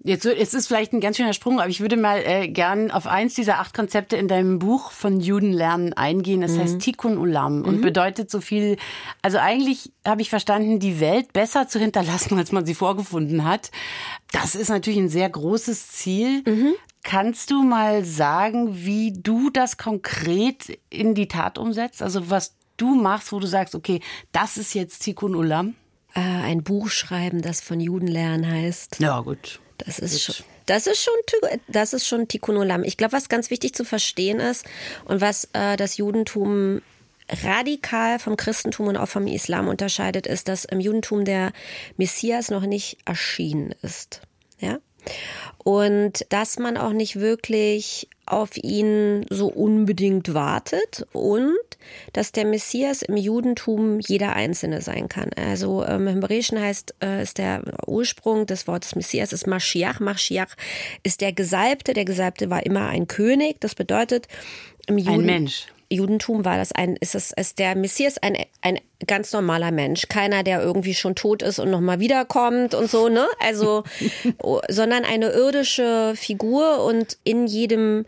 Jetzt 0.07 0.27
es 0.27 0.53
ist 0.53 0.67
vielleicht 0.67 0.93
ein 0.93 1.01
ganz 1.01 1.17
schöner 1.17 1.33
Sprung, 1.33 1.61
aber 1.61 1.71
ich 1.71 1.81
würde 1.81 1.97
mal 1.97 2.19
äh, 2.19 2.47
gern 2.47 2.91
auf 2.91 3.07
eins 3.07 3.33
dieser 3.35 3.59
acht 3.59 3.73
Konzepte 3.73 4.17
in 4.17 4.29
deinem 4.29 4.59
Buch 4.59 4.91
von 4.91 5.19
Juden 5.19 5.51
lernen 5.51 5.95
eingehen. 5.95 6.43
Das 6.43 6.59
heißt 6.59 6.79
Tikkun 6.79 7.17
Olam 7.17 7.63
und 7.63 7.81
bedeutet 7.81 8.31
so 8.31 8.43
viel. 8.43 8.77
Also 9.23 9.39
eigentlich 9.39 9.93
habe 10.07 10.21
ich 10.21 10.29
verstanden, 10.29 10.79
die 10.79 11.01
Welt 11.01 11.33
besser 11.33 11.69
zu 11.69 11.79
hinterlassen, 11.79 12.37
als 12.37 12.53
man 12.53 12.67
sie 12.67 12.75
vorgefunden 12.75 13.45
hat. 13.45 13.71
Das 14.31 14.55
ist 14.55 14.69
natürlich 14.69 14.99
ein 14.99 15.09
sehr 15.09 15.31
großes 15.31 15.89
Ziel. 15.93 16.45
Kannst 17.03 17.51
du 17.51 17.63
mal 17.63 18.05
sagen, 18.05 18.85
wie 18.85 19.11
du 19.11 19.49
das 19.49 19.79
konkret 19.79 20.79
in 20.91 21.15
die 21.15 21.29
Tat 21.29 21.57
umsetzt? 21.57 22.03
Also 22.03 22.29
was 22.29 22.57
du 22.77 22.95
machst, 22.95 23.33
wo 23.33 23.41
du 23.41 23.47
sagst, 23.47 23.75
okay, 23.75 24.01
das 24.33 24.59
ist 24.59 24.75
jetzt 24.75 25.01
Tikkun 25.01 25.35
Olam? 25.35 25.75
Äh, 26.15 26.21
ein 26.21 26.63
Buch 26.63 26.91
schreiben, 26.91 27.41
das 27.41 27.63
von 27.63 27.81
Juden 27.81 28.07
lernen 28.07 28.47
heißt. 28.47 29.01
Ja, 29.01 29.21
gut. 29.21 29.61
Das 29.79 29.99
ist 29.99 30.23
schon, 30.23 30.35
Das 30.67 30.87
ist 30.87 31.03
schon, 31.03 31.15
das 31.69 31.93
ist 31.93 32.07
schon 32.07 32.29
Tikkun 32.29 32.57
Olam. 32.57 32.85
Ich 32.85 32.97
glaube, 32.97 33.13
was 33.13 33.29
ganz 33.29 33.51
wichtig 33.51 33.75
zu 33.75 33.85
verstehen 33.85 34.41
ist 34.41 34.65
und 35.05 35.21
was 35.21 35.49
äh, 35.53 35.77
das 35.77 35.97
Judentum 35.97 36.81
radikal 37.43 38.19
vom 38.19 38.37
Christentum 38.37 38.89
und 38.89 38.97
auch 38.97 39.09
vom 39.09 39.27
Islam 39.27 39.69
unterscheidet, 39.69 40.27
ist, 40.27 40.49
dass 40.49 40.65
im 40.65 40.81
Judentum 40.81 41.25
der 41.25 41.53
Messias 41.97 42.51
noch 42.51 42.67
nicht 42.67 42.99
erschienen 43.05 43.75
ist. 43.83 44.21
Ja? 44.61 44.79
Und 45.59 46.27
dass 46.29 46.59
man 46.59 46.77
auch 46.77 46.93
nicht 46.93 47.17
wirklich 47.17 48.09
auf 48.27 48.57
ihn 48.57 49.27
so 49.31 49.49
unbedingt 49.49 50.35
wartet 50.35 51.07
und 51.13 51.55
dass 52.13 52.33
der 52.33 52.47
Messias 52.47 53.03
im 53.03 53.17
Judentum 53.17 54.01
jeder 54.01 54.35
Einzelne 54.35 54.81
sein 54.81 55.09
kann. 55.09 55.31
Also 55.37 55.85
ähm, 55.85 56.09
im 56.09 56.15
Hebräischen 56.15 56.61
heißt, 56.61 56.95
äh, 57.03 57.23
ist 57.23 57.39
der 57.39 57.63
Ursprung 57.87 58.47
des 58.47 58.67
Wortes 58.67 58.95
Messias 58.95 59.33
ist 59.33 59.47
Mashiach. 59.47 60.01
Mashiach 60.01 60.55
ist 61.03 61.21
der 61.21 61.33
Gesalbte. 61.33 61.93
Der 61.93 62.05
Gesalbte 62.05 62.51
war 62.51 62.65
immer 62.65 62.89
ein 62.89 63.09
König. 63.09 63.61
Das 63.61 63.75
bedeutet 63.75 64.29
im 64.87 64.99
Juden 64.99 65.21
ein 65.21 65.27
Mensch. 65.27 65.67
Judentum 65.95 66.45
war 66.45 66.57
das 66.57 66.73
ein, 66.73 66.97
ist 66.97 67.15
es, 67.15 67.33
ist 67.33 67.59
der 67.59 67.77
Messias 67.77 68.19
ein, 68.19 68.37
ein 68.63 68.79
ganz 69.07 69.33
normaler 69.33 69.71
Mensch. 69.71 70.09
Keiner, 70.09 70.43
der 70.43 70.63
irgendwie 70.63 70.95
schon 70.95 71.15
tot 71.15 71.43
ist 71.43 71.59
und 71.59 71.71
nochmal 71.71 72.01
wiederkommt 72.01 72.75
und 72.75 72.91
so, 72.91 73.09
ne? 73.09 73.27
Also, 73.41 73.85
sondern 74.69 75.05
eine 75.05 75.31
irdische 75.31 76.15
Figur 76.17 76.85
und 76.85 77.19
in 77.25 77.47
jedem 77.47 78.05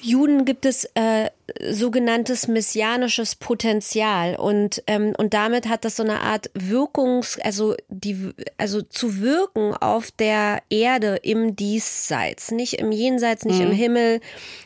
Juden 0.00 0.44
gibt 0.44 0.66
es 0.66 0.84
äh, 0.94 1.30
sogenanntes 1.70 2.48
messianisches 2.48 3.36
Potenzial. 3.36 4.36
Und 4.36 4.82
ähm, 4.86 5.14
und 5.16 5.32
damit 5.32 5.68
hat 5.68 5.84
das 5.84 5.96
so 5.96 6.02
eine 6.02 6.20
Art 6.20 6.50
Wirkungs 6.54 7.38
also 7.42 7.74
die 7.88 8.32
also 8.58 8.82
zu 8.82 9.20
wirken 9.20 9.74
auf 9.74 10.10
der 10.10 10.62
Erde 10.70 11.20
im 11.22 11.54
Diesseits. 11.54 12.50
Nicht 12.50 12.74
im 12.74 12.90
Jenseits 12.90 13.44
nicht 13.44 13.60
mhm. 13.60 13.66
im 13.66 13.72
Himmel. 13.72 14.20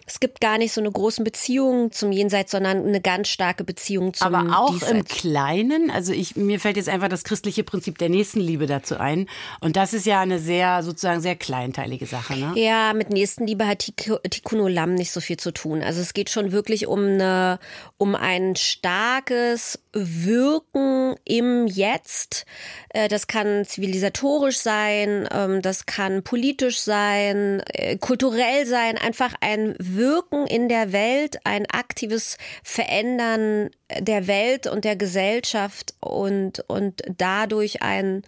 Es 0.06 0.20
gibt 0.20 0.40
gar 0.40 0.58
nicht 0.58 0.72
so 0.72 0.80
eine 0.80 0.90
große 0.90 1.22
Beziehung 1.22 1.92
zum 1.92 2.12
Jenseits 2.12 2.50
sondern 2.50 2.86
eine 2.86 3.00
ganz 3.00 3.28
starke 3.28 3.62
Beziehung 3.62 4.14
zum 4.14 4.34
aber 4.34 4.58
auch 4.58 4.72
Diesseits. 4.72 4.92
im 4.92 5.04
Kleinen? 5.04 5.90
Also 5.90 6.12
ich 6.12 6.36
mir 6.36 6.60
fällt 6.60 6.76
jetzt 6.76 6.88
einfach 6.88 7.08
das 7.08 7.24
christliche 7.24 7.62
Prinzip 7.62 7.98
der 7.98 8.08
Nächstenliebe 8.08 8.66
dazu 8.66 8.96
ein. 8.96 9.28
Und 9.60 9.76
das 9.76 9.92
ist 9.92 10.06
ja 10.06 10.20
eine 10.20 10.38
sehr 10.38 10.82
sozusagen 10.82 11.20
sehr 11.20 11.36
kleinteilige 11.36 12.06
Sache 12.06 12.36
ne? 12.36 12.52
Ja 12.56 12.94
mit 12.94 13.10
Nächstenliebe 13.10 13.66
hat 13.66 13.80
Tikkun 13.80 14.60
Olam 14.60 14.94
nicht 14.94 15.10
so 15.10 15.20
viel 15.20 15.36
zu 15.36 15.52
tun. 15.52 15.82
Also 15.82 16.00
es 16.00 16.14
geht 16.14 16.30
schon 16.30 16.52
wirklich 16.52 16.69
wirklich 16.70 16.86
um 16.86 17.00
eine, 17.00 17.58
um 17.98 18.14
ein 18.14 18.54
starkes 18.54 19.80
Wirken 19.92 21.16
im 21.24 21.66
Jetzt. 21.66 22.46
Äh, 22.90 23.08
das 23.08 23.26
kann 23.26 23.64
zivilisatorisch 23.64 24.58
sein, 24.58 25.28
ähm, 25.32 25.62
das 25.62 25.86
kann 25.86 26.22
politisch 26.22 26.80
sein, 26.80 27.60
äh, 27.72 27.96
kulturell 27.96 28.66
sein, 28.66 28.98
einfach 28.98 29.34
ein 29.40 29.74
Wirken 29.78 30.46
in 30.46 30.68
der 30.68 30.92
Welt, 30.92 31.40
ein 31.44 31.66
aktives 31.66 32.38
Verändern 32.62 33.70
der 33.98 34.28
Welt 34.28 34.68
und 34.68 34.84
der 34.84 34.94
Gesellschaft 34.94 35.94
und, 35.98 36.64
und 36.68 37.02
dadurch 37.18 37.82
ein 37.82 38.22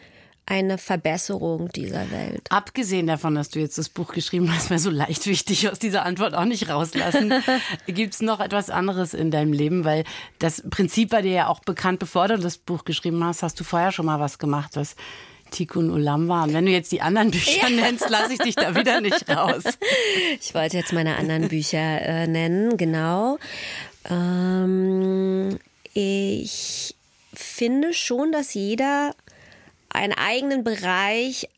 eine 0.53 0.77
Verbesserung 0.77 1.71
dieser 1.71 2.11
Welt. 2.11 2.43
Abgesehen 2.51 3.07
davon, 3.07 3.35
dass 3.35 3.49
du 3.49 3.59
jetzt 3.59 3.79
das 3.79 3.89
Buch 3.89 4.13
geschrieben 4.13 4.55
hast, 4.55 4.71
weil 4.71 4.79
so 4.79 4.91
leichtwichtig 4.91 5.71
aus 5.71 5.79
dieser 5.79 6.05
Antwort 6.05 6.35
auch 6.35 6.45
nicht 6.45 6.69
rauslassen, 6.69 7.33
gibt 7.87 8.13
es 8.13 8.21
noch 8.21 8.39
etwas 8.39 8.69
anderes 8.69 9.15
in 9.15 9.31
deinem 9.31 9.55
Leben, 9.55 9.87
weil 9.87 10.05
das 10.41 10.63
Prinzip 10.69 11.11
war 11.11 11.23
dir 11.23 11.33
ja 11.33 11.47
auch 11.49 11.61
bekannt, 11.61 12.01
bevor 12.01 12.29
du 12.29 12.39
das 12.39 12.59
Buch 12.59 12.85
geschrieben 12.85 13.25
hast, 13.25 13.43
hast 13.43 13.59
du 13.61 13.65
vorher 13.65 13.93
schon 13.93 14.05
mal 14.05 14.21
was 14.21 14.39
gemacht, 14.39 14.73
was 14.75 14.95
Tikkun 15.53 15.89
Ulam 15.89 16.29
war. 16.29 16.45
Und 16.45 16.53
wenn 16.53 16.67
du 16.67 16.73
jetzt 16.73 16.93
die 16.93 17.01
anderen 17.01 17.31
Bücher 17.31 17.71
ja. 17.71 17.71
nennst, 17.75 18.11
lasse 18.11 18.35
ich 18.35 18.39
dich 18.41 18.55
da 18.55 18.77
wieder 18.77 19.01
nicht 19.01 19.27
raus. 19.31 19.63
Ich 20.39 20.55
wollte 20.55 20.77
jetzt 20.77 20.93
meine 20.93 21.17
anderen 21.17 21.49
Bücher 21.49 21.79
äh, 22.03 22.27
nennen, 22.27 22.77
genau. 22.77 23.39
Ähm, 24.11 25.59
ich 25.95 26.95
finde 27.33 27.95
schon, 27.95 28.33
dass 28.33 28.53
jeder 28.53 29.15
einen 29.95 30.13
eigenen 30.13 30.65
Bereich 30.65 31.49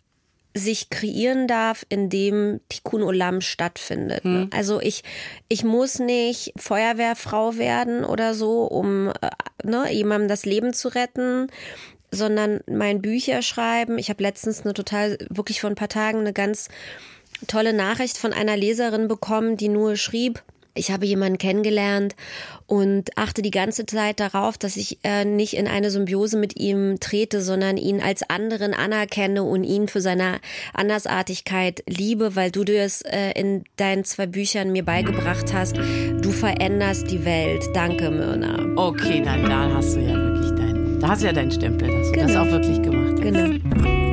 sich 0.57 0.89
kreieren 0.89 1.49
darf, 1.49 1.85
in 1.89 2.09
dem 2.09 2.61
Tikkun 2.69 3.03
Olam 3.03 3.41
stattfindet. 3.41 4.23
Hm. 4.23 4.51
Also 4.53 4.81
ich, 4.81 5.03
ich 5.49 5.65
muss 5.65 5.99
nicht 5.99 6.53
Feuerwehrfrau 6.57 7.57
werden 7.57 8.05
oder 8.05 8.35
so, 8.35 8.63
um 8.63 9.09
äh, 9.09 9.31
ne, 9.65 9.93
jemandem 9.93 10.29
das 10.29 10.45
Leben 10.45 10.73
zu 10.73 10.89
retten, 10.89 11.49
sondern 12.13 12.61
mein 12.71 13.03
Bücher 13.03 13.43
schreiben. 13.43 13.99
Ich 13.99 14.11
habe 14.11 14.23
letztens 14.23 14.63
eine 14.63 14.75
total, 14.75 15.19
wirklich 15.29 15.61
vor 15.61 15.71
ein 15.71 15.77
paar 15.77 15.89
Tagen 15.89 16.21
eine 16.21 16.33
ganz 16.33 16.69
tolle 17.49 17.73
Nachricht 17.73 18.17
von 18.17 18.33
einer 18.33 18.57
Leserin 18.57 19.09
bekommen, 19.09 19.57
die 19.57 19.69
nur 19.69 19.97
schrieb, 19.97 20.45
ich 20.75 20.91
habe 20.91 21.07
jemanden 21.07 21.39
kennengelernt 21.39 22.17
und 22.67 23.17
achte 23.17 23.43
die 23.43 23.51
ganze 23.51 23.87
Zeit 23.87 24.21
darauf, 24.21 24.59
dass 24.59 24.77
ich 24.77 24.99
äh, 25.05 25.25
nicht 25.25 25.55
in 25.55 25.69
eine 25.69 25.91
Symbiose 25.91 26.37
mit 26.37 26.57
ihm 26.59 26.99
trete, 26.99 27.41
sondern 27.41 27.77
ihn 27.77 28.01
als 28.01 28.29
anderen 28.29 28.75
anerkenne 28.75 29.45
und 29.45 29.65
ihn 29.65 29.89
für 29.89 30.01
seine 30.01 30.41
Andersartigkeit 30.73 31.83
liebe, 31.87 32.35
weil 32.37 32.51
du 32.51 32.65
das 32.65 33.03
äh, 33.03 33.33
in 33.39 33.65
deinen 33.77 34.05
zwei 34.05 34.27
Büchern 34.27 34.73
mir 34.73 34.85
beigebracht 34.85 35.53
hast. 35.53 35.77
Du 35.77 36.31
veränderst 36.31 37.11
die 37.11 37.25
Welt. 37.25 37.63
Danke, 37.73 38.11
Myrna. 38.11 38.67
Okay, 38.77 39.23
dann 39.25 39.45
da 39.45 39.75
hast 39.75 39.95
du 39.95 40.01
ja 40.01 40.15
wirklich 40.15 40.51
dein, 40.59 40.99
da 41.01 41.09
hast 41.09 41.23
du 41.23 41.27
ja 41.27 41.33
deinen 41.33 41.53
Stempel, 41.53 41.89
dass 41.89 42.09
du 42.09 42.13
genau. 42.13 42.27
das 42.27 42.37
auch 42.37 42.51
wirklich 42.51 42.83
gemacht 42.83 43.13
hast. 43.13 43.23
Genau. 43.23 44.04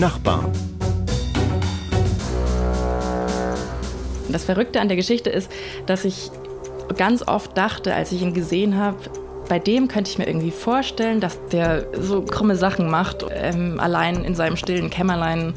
Nachbarn. 0.00 0.50
Das 4.30 4.44
Verrückte 4.44 4.80
an 4.80 4.88
der 4.88 4.96
Geschichte 4.96 5.28
ist, 5.28 5.50
dass 5.86 6.04
ich 6.04 6.30
ganz 6.96 7.26
oft 7.26 7.56
dachte, 7.56 7.94
als 7.94 8.10
ich 8.10 8.22
ihn 8.22 8.32
gesehen 8.32 8.78
habe, 8.78 8.96
bei 9.48 9.58
dem 9.58 9.88
könnte 9.88 10.10
ich 10.10 10.18
mir 10.18 10.26
irgendwie 10.26 10.52
vorstellen, 10.52 11.20
dass 11.20 11.38
der 11.52 11.86
so 12.00 12.22
krumme 12.22 12.56
Sachen 12.56 12.88
macht, 12.88 13.26
ähm, 13.30 13.78
allein 13.78 14.24
in 14.24 14.34
seinem 14.34 14.56
stillen 14.56 14.88
Kämmerlein. 14.90 15.54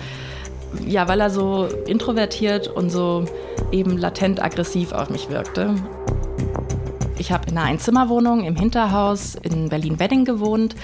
Ja, 0.85 1.07
weil 1.07 1.21
er 1.21 1.29
so 1.29 1.67
introvertiert 1.85 2.67
und 2.67 2.89
so 2.89 3.25
eben 3.71 3.97
latent 3.97 4.43
aggressiv 4.43 4.91
auf 4.91 5.09
mich 5.09 5.29
wirkte. 5.29 5.75
Ich 7.19 7.31
habe 7.31 7.49
in 7.49 7.57
einer 7.57 7.67
Einzimmerwohnung 7.67 8.43
im 8.43 8.55
Hinterhaus 8.55 9.35
in 9.35 9.69
Berlin-Wedding 9.69 10.25
gewohnt 10.25 10.75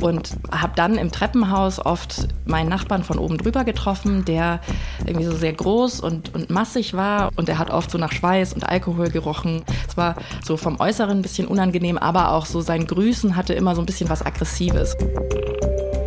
und 0.00 0.36
habe 0.50 0.72
dann 0.76 0.96
im 0.96 1.12
Treppenhaus 1.12 1.84
oft 1.84 2.28
meinen 2.46 2.68
Nachbarn 2.68 3.04
von 3.04 3.18
oben 3.18 3.38
drüber 3.38 3.64
getroffen, 3.64 4.24
der 4.24 4.60
irgendwie 5.06 5.26
so 5.26 5.32
sehr 5.34 5.52
groß 5.52 6.00
und, 6.00 6.34
und 6.34 6.50
massig 6.50 6.94
war 6.94 7.30
und 7.36 7.48
er 7.48 7.58
hat 7.58 7.70
oft 7.70 7.90
so 7.90 7.98
nach 7.98 8.12
Schweiß 8.12 8.52
und 8.52 8.68
Alkohol 8.68 9.10
gerochen. 9.10 9.62
Es 9.88 9.96
war 9.96 10.16
so 10.44 10.56
vom 10.56 10.80
Äußeren 10.80 11.18
ein 11.18 11.22
bisschen 11.22 11.46
unangenehm, 11.46 11.98
aber 11.98 12.32
auch 12.32 12.46
so 12.46 12.60
sein 12.60 12.86
Grüßen 12.86 13.36
hatte 13.36 13.54
immer 13.54 13.74
so 13.74 13.82
ein 13.82 13.86
bisschen 13.86 14.10
was 14.10 14.24
Aggressives. 14.24 14.96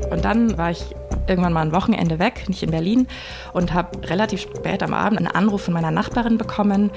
Und 0.09 0.23
dann 0.23 0.57
war 0.57 0.71
ich 0.71 0.83
irgendwann 1.27 1.53
mal 1.53 1.61
ein 1.61 1.71
Wochenende 1.71 2.19
weg, 2.19 2.45
nicht 2.47 2.63
in 2.63 2.71
Berlin, 2.71 3.07
und 3.53 3.73
habe 3.73 4.07
relativ 4.09 4.41
spät 4.41 4.83
am 4.83 4.93
Abend 4.93 5.19
einen 5.19 5.27
Anruf 5.27 5.63
von 5.63 5.73
meiner 5.73 5.91
Nachbarin 5.91 6.37
bekommen, 6.37 6.91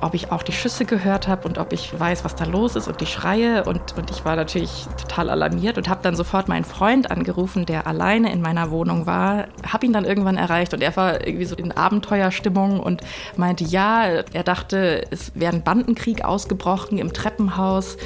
ob 0.00 0.14
ich 0.14 0.32
auch 0.32 0.42
die 0.42 0.52
Schüsse 0.52 0.84
gehört 0.84 1.28
habe 1.28 1.46
und 1.46 1.58
ob 1.58 1.72
ich 1.72 1.98
weiß, 1.98 2.24
was 2.24 2.34
da 2.34 2.44
los 2.44 2.76
ist 2.76 2.88
und 2.88 3.00
die 3.00 3.06
Schreie. 3.06 3.64
Und, 3.64 3.96
und 3.96 4.10
ich 4.10 4.24
war 4.24 4.36
natürlich 4.36 4.86
total 5.00 5.30
alarmiert 5.30 5.78
und 5.78 5.88
habe 5.88 6.00
dann 6.02 6.16
sofort 6.16 6.48
meinen 6.48 6.64
Freund 6.64 7.10
angerufen, 7.10 7.66
der 7.66 7.86
alleine 7.86 8.32
in 8.32 8.40
meiner 8.40 8.70
Wohnung 8.70 9.06
war, 9.06 9.46
habe 9.66 9.86
ihn 9.86 9.92
dann 9.92 10.04
irgendwann 10.04 10.36
erreicht 10.36 10.74
und 10.74 10.82
er 10.82 10.96
war 10.96 11.26
irgendwie 11.26 11.44
so 11.44 11.56
in 11.56 11.72
Abenteuerstimmung 11.72 12.80
und 12.80 13.02
meinte, 13.36 13.64
ja, 13.64 14.04
er 14.32 14.42
dachte, 14.42 15.04
es 15.10 15.32
wäre 15.34 15.54
ein 15.54 15.62
Bandenkrieg 15.62 16.24
ausgebrochen 16.24 16.98
im 16.98 17.12
Treppenhaus, 17.12 17.96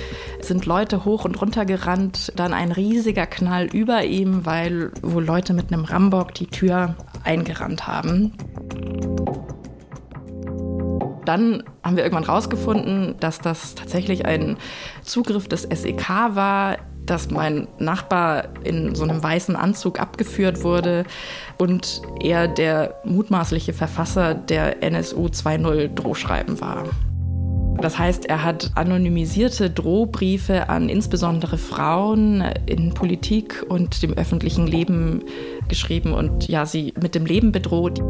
sind 0.40 0.66
Leute 0.66 1.04
hoch 1.04 1.24
und 1.24 1.40
runter 1.40 1.64
gerannt, 1.64 2.32
dann 2.36 2.52
ein 2.52 2.72
riesiger 2.72 3.26
Knall 3.26 3.66
über 3.66 4.04
ihm, 4.04 4.44
weil 4.46 4.92
wohl 5.02 5.24
Leute 5.24 5.54
mit 5.54 5.63
einem 5.72 5.84
Rambock 5.84 6.34
die 6.34 6.46
Tür 6.46 6.94
eingerannt 7.24 7.86
haben. 7.86 8.32
Dann 11.24 11.62
haben 11.82 11.96
wir 11.96 12.04
irgendwann 12.04 12.24
rausgefunden, 12.24 13.14
dass 13.20 13.38
das 13.38 13.74
tatsächlich 13.74 14.26
ein 14.26 14.56
Zugriff 15.02 15.48
des 15.48 15.62
SEK 15.62 16.08
war, 16.08 16.76
dass 17.06 17.30
mein 17.30 17.68
Nachbar 17.78 18.48
in 18.64 18.94
so 18.94 19.04
einem 19.04 19.22
weißen 19.22 19.56
Anzug 19.56 20.00
abgeführt 20.00 20.62
wurde 20.62 21.04
und 21.58 22.02
er 22.20 22.48
der 22.48 23.00
mutmaßliche 23.04 23.72
Verfasser 23.72 24.34
der 24.34 24.82
NSU 24.82 25.26
2.0 25.26 25.94
Drohschreiben 25.94 26.60
war. 26.60 26.84
Das 27.80 27.98
heißt, 27.98 28.26
er 28.26 28.42
hat 28.42 28.70
anonymisierte 28.74 29.68
Drohbriefe 29.70 30.68
an 30.68 30.88
insbesondere 30.88 31.58
Frauen 31.58 32.42
in 32.66 32.94
Politik 32.94 33.64
und 33.68 34.02
dem 34.02 34.14
öffentlichen 34.14 34.66
Leben 34.66 35.22
geschrieben 35.68 36.12
und 36.12 36.48
ja, 36.48 36.66
sie 36.66 36.94
mit 37.00 37.14
dem 37.14 37.26
Leben 37.26 37.52
bedroht. 37.52 38.00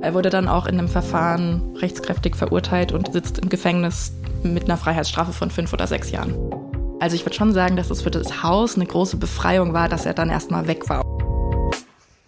Er 0.00 0.14
wurde 0.14 0.30
dann 0.30 0.46
auch 0.46 0.66
in 0.66 0.78
einem 0.78 0.88
Verfahren 0.88 1.76
rechtskräftig 1.76 2.36
verurteilt 2.36 2.92
und 2.92 3.12
sitzt 3.12 3.38
im 3.38 3.48
Gefängnis 3.48 4.12
mit 4.42 4.64
einer 4.64 4.76
Freiheitsstrafe 4.76 5.32
von 5.32 5.50
fünf 5.50 5.72
oder 5.72 5.86
sechs 5.86 6.10
Jahren. 6.10 6.34
Also 7.00 7.16
ich 7.16 7.24
würde 7.24 7.34
schon 7.34 7.52
sagen, 7.52 7.76
dass 7.76 7.90
es 7.90 8.02
für 8.02 8.10
das 8.10 8.42
Haus 8.42 8.76
eine 8.76 8.86
große 8.86 9.16
Befreiung 9.16 9.72
war, 9.72 9.88
dass 9.88 10.06
er 10.06 10.14
dann 10.14 10.30
erstmal 10.30 10.66
weg 10.66 10.88
war. 10.88 11.02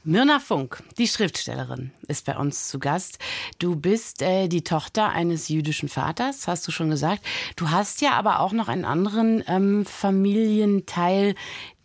Mirna 0.03 0.39
Funk, 0.41 0.83
die 0.97 1.07
Schriftstellerin, 1.07 1.91
ist 2.09 2.25
bei 2.25 2.39
uns 2.39 2.69
zu 2.69 2.79
Gast. 2.79 3.19
Du 3.59 3.77
bist 3.77 4.23
äh, 4.23 4.49
die 4.49 4.65
Tochter 4.65 5.11
eines 5.11 5.51
jüdischen 5.51 5.91
Vaters, 5.91 6.49
hast 6.49 6.67
du 6.67 6.73
schon 6.73 6.89
gesagt. 6.89 7.23
Du 7.55 7.71
hast 7.71 8.01
ja 8.01 8.13
aber 8.13 8.41
auch 8.41 8.53
noch 8.53 8.69
einen 8.69 8.87
anderen 8.87 9.45
ähm, 9.47 9.85
Familienteil. 9.85 11.35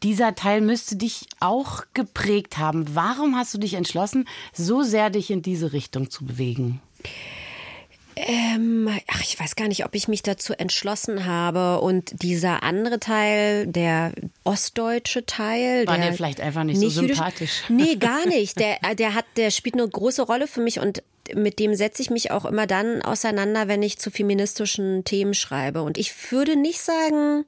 Dieser 0.01 0.34
Teil 0.34 0.62
müsste 0.62 0.95
dich 0.95 1.27
auch 1.41 1.84
geprägt 1.93 2.57
haben. 2.57 2.95
Warum 2.95 3.36
hast 3.36 3.53
du 3.53 3.57
dich 3.57 3.74
entschlossen, 3.74 4.29
so 4.53 4.81
sehr 4.81 5.10
dich 5.10 5.29
in 5.29 5.41
diese 5.41 5.74
Richtung 5.74 6.10
zu 6.10 6.24
bewegen? 6.24 6.81
Ähm, 8.15 8.89
ach, 9.07 9.22
ich 9.22 9.38
weiß 9.39 9.55
gar 9.55 9.67
nicht, 9.67 9.86
ob 9.86 9.93
ich 9.93 10.07
mich 10.07 10.22
dazu 10.22 10.53
entschlossen 10.53 11.25
habe. 11.25 11.81
Und 11.81 12.24
dieser 12.24 12.63
andere 12.63 13.00
Teil, 13.00 13.67
der 13.67 14.13
ostdeutsche 14.43 15.25
Teil, 15.25 15.86
war 15.86 15.98
der 15.98 16.12
dir 16.12 16.13
vielleicht 16.13 16.39
einfach 16.39 16.63
nicht, 16.63 16.79
nicht 16.79 16.95
so 16.95 17.05
sympathisch. 17.05 17.63
Nee, 17.67 17.95
gar 17.95 18.25
nicht. 18.27 18.60
Der, 18.60 18.77
äh, 18.84 18.95
der 18.95 19.15
hat, 19.15 19.25
der 19.36 19.51
spielt 19.51 19.75
eine 19.75 19.88
große 19.88 20.22
Rolle 20.22 20.48
für 20.48 20.62
mich 20.62 20.79
und 20.79 21.03
mit 21.34 21.60
dem 21.60 21.75
setze 21.75 22.01
ich 22.01 22.10
mich 22.10 22.31
auch 22.31 22.45
immer 22.45 22.67
dann 22.67 23.01
auseinander, 23.01 23.67
wenn 23.67 23.81
ich 23.81 24.00
zu 24.00 24.12
feministischen 24.12 25.03
Themen 25.03 25.34
schreibe. 25.34 25.81
Und 25.81 25.98
ich 25.98 26.13
würde 26.31 26.55
nicht 26.55 26.81
sagen, 26.81 27.45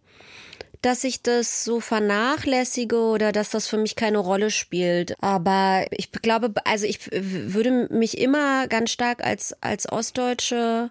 dass 0.82 1.04
ich 1.04 1.22
das 1.22 1.64
so 1.64 1.80
vernachlässige 1.80 2.98
oder 2.98 3.32
dass 3.32 3.50
das 3.50 3.68
für 3.68 3.78
mich 3.78 3.96
keine 3.96 4.20
Rolle 4.20 4.52
spielt. 4.52 5.16
Aber 5.22 5.86
ich 5.92 6.12
glaube, 6.12 6.54
also 6.66 6.86
ich 6.86 7.10
würde 7.12 7.88
mich 7.92 8.18
immer 8.18 8.68
ganz 8.68 8.92
stark 8.92 9.24
als, 9.24 9.56
als 9.62 9.92
Ostdeutsche 9.92 10.90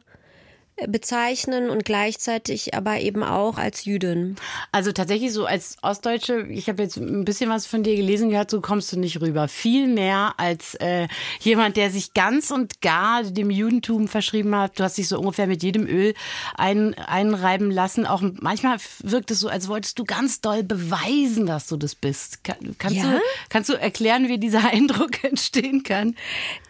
bezeichnen 0.87 1.71
und 1.71 1.85
gleichzeitig 1.85 2.75
aber 2.75 3.01
eben 3.01 3.23
auch 3.23 3.57
als 3.57 3.87
Jüdin. 3.87 4.37
Also 4.73 4.93
tatsächlich 4.93 5.33
so 5.33 5.47
als 5.47 5.79
Ostdeutsche, 5.81 6.47
ich 6.51 6.69
habe 6.69 6.83
jetzt 6.83 6.99
ein 6.99 7.25
bisschen 7.25 7.49
was 7.49 7.67
von 7.67 7.83
dir 7.83 7.97
gelesen 7.97 8.29
gehört, 8.29 8.51
so 8.51 8.61
kommst 8.61 8.93
du 8.93 8.99
nicht 8.99 9.21
rüber. 9.23 9.49
Viel 9.49 9.89
mehr 9.89 10.35
als 10.37 10.75
äh, 10.75 11.09
jemand, 11.41 11.79
der 11.79 11.91
sich 11.91 12.13
ganz 12.13 12.51
und 12.51 12.83
gar 12.83 13.23
dem 13.23 13.51
Judentum 13.51 14.07
verschrieben 14.07 14.55
hat. 14.55 14.79
Du 14.79 14.85
hast 14.85 14.99
dich 14.99 15.09
so 15.09 15.19
ungefähr 15.19 15.47
mit 15.47 15.63
jedem 15.63 15.87
Öl 15.87 16.15
ein, 16.57 16.93
einreiben 16.95 17.71
lassen. 17.71 18.05
Auch 18.05 18.23
manchmal 18.23 18.77
wirkt 19.03 19.31
es 19.31 19.41
so, 19.41 19.49
als 19.49 19.69
wolltest 19.69 19.99
du 19.99 20.05
ganz 20.05 20.43
doll 20.43 20.63
beweisen, 20.63 21.47
dass 21.47 21.69
du 21.69 21.79
das 21.79 21.95
bist. 21.95 22.45
Kann, 22.45 22.77
kannst, 22.79 22.97
ja? 22.97 23.13
du, 23.13 23.21
kannst 23.49 23.71
du 23.71 23.75
erklären, 23.75 24.29
wie 24.29 24.39
dieser 24.39 24.69
Eindruck 24.71 25.25
entstehen 25.25 25.85
kann? 25.85 26.17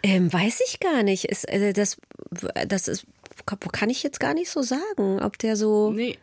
Ähm, 0.01 0.31
weiß 0.31 0.61
ich 0.65 0.79
gar 0.79 1.03
nicht. 1.03 1.25
Ist, 1.25 1.43
äh, 1.49 1.73
das, 1.73 1.97
das 2.67 2.87
ist 2.87 3.05
kann 3.71 3.89
ich 3.89 4.03
jetzt 4.03 4.19
gar 4.19 4.33
nicht 4.33 4.49
so 4.49 4.61
sagen, 4.61 5.21
ob 5.21 5.37
der 5.37 5.55
so. 5.55 5.91
Nee. 5.91 6.17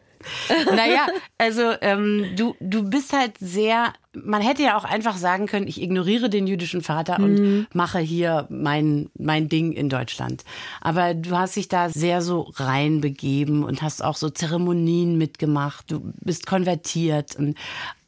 naja, 0.74 1.06
also 1.38 1.72
ähm, 1.82 2.30
du, 2.36 2.54
du 2.60 2.88
bist 2.88 3.12
halt 3.12 3.32
sehr, 3.38 3.92
man 4.14 4.40
hätte 4.40 4.62
ja 4.62 4.76
auch 4.76 4.84
einfach 4.84 5.16
sagen 5.16 5.46
können, 5.46 5.68
ich 5.68 5.82
ignoriere 5.82 6.30
den 6.30 6.46
jüdischen 6.46 6.82
Vater 6.82 7.18
und 7.18 7.34
mhm. 7.34 7.66
mache 7.74 7.98
hier 7.98 8.46
mein, 8.48 9.10
mein 9.18 9.48
Ding 9.50 9.72
in 9.72 9.90
Deutschland. 9.90 10.44
Aber 10.80 11.12
du 11.12 11.36
hast 11.36 11.56
dich 11.56 11.68
da 11.68 11.90
sehr 11.90 12.22
so 12.22 12.50
reinbegeben 12.54 13.64
und 13.64 13.82
hast 13.82 14.02
auch 14.02 14.16
so 14.16 14.30
Zeremonien 14.30 15.18
mitgemacht, 15.18 15.90
du 15.90 16.00
bist 16.20 16.46
konvertiert 16.46 17.36
und 17.36 17.58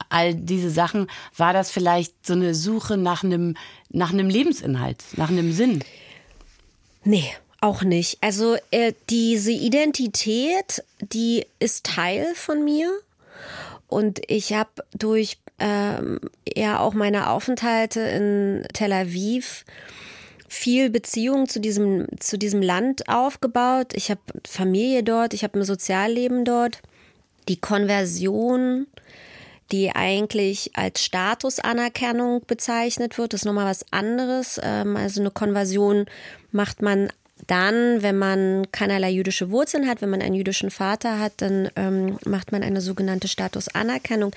all 0.09 0.35
diese 0.35 0.71
Sachen. 0.71 1.09
War 1.37 1.53
das 1.53 1.71
vielleicht 1.71 2.27
so 2.27 2.33
eine 2.33 2.55
Suche 2.55 2.97
nach 2.97 3.25
einem, 3.25 3.57
nach 3.91 4.13
einem 4.13 4.29
Lebensinhalt, 4.29 5.05
nach 5.17 5.29
einem 5.29 5.53
Sinn? 5.53 5.85
Nee, 7.05 7.31
auch 7.61 7.83
nicht. 7.83 8.19
Also 8.21 8.57
äh, 8.71 8.93
diese 9.11 9.53
Identität, 9.53 10.83
die 11.01 11.47
ist 11.59 11.87
Teil 11.87 12.35
von 12.35 12.65
mir. 12.65 12.91
Und 13.89 14.21
ich 14.29 14.53
habe 14.53 14.71
durch 14.97 15.39
ähm, 15.59 16.21
ja 16.47 16.81
auch 16.81 16.95
meine 16.95 17.31
Aufenthalte 17.31 18.01
in 18.01 18.67
Tel 18.73 18.93
Aviv 18.93 19.65
viel 20.49 20.91
Beziehung 20.91 21.49
zu 21.49 21.61
diesem, 21.61 22.07
zu 22.19 22.39
diesem 22.39 22.63
Land 22.63 23.09
aufgebaut. 23.09 23.93
Ich 23.95 24.11
habe 24.11 24.21
Familie 24.47 25.03
dort, 25.03 25.35
ich 25.35 25.45
habe 25.45 25.59
ein 25.59 25.65
Sozialleben 25.65 26.45
dort. 26.45 26.81
Die 27.49 27.61
Konversion, 27.61 28.87
die 29.73 29.91
eigentlich 29.95 30.73
als 30.75 31.03
Statusanerkennung 31.03 32.43
bezeichnet 32.47 33.19
wird, 33.19 33.35
ist 33.35 33.45
nochmal 33.45 33.67
was 33.67 33.85
anderes. 33.93 34.61
Ähm, 34.63 34.97
also 34.97 35.21
eine 35.21 35.31
Konversion 35.31 36.07
macht 36.53 36.83
man 36.83 37.11
dann, 37.47 38.03
wenn 38.03 38.17
man 38.17 38.67
keinerlei 38.73 39.11
jüdische 39.11 39.51
Wurzeln 39.51 39.87
hat, 39.87 40.03
wenn 40.03 40.11
man 40.11 40.23
einen 40.23 40.35
jüdischen 40.35 40.71
Vater 40.71 41.21
hat, 41.21 41.35
dann 41.37 41.69
ähm, 41.77 42.19
macht 42.25 42.51
man 42.51 42.63
eine 42.63 42.81
sogenannte 42.81 43.29
Statusanerkennung. 43.29 44.35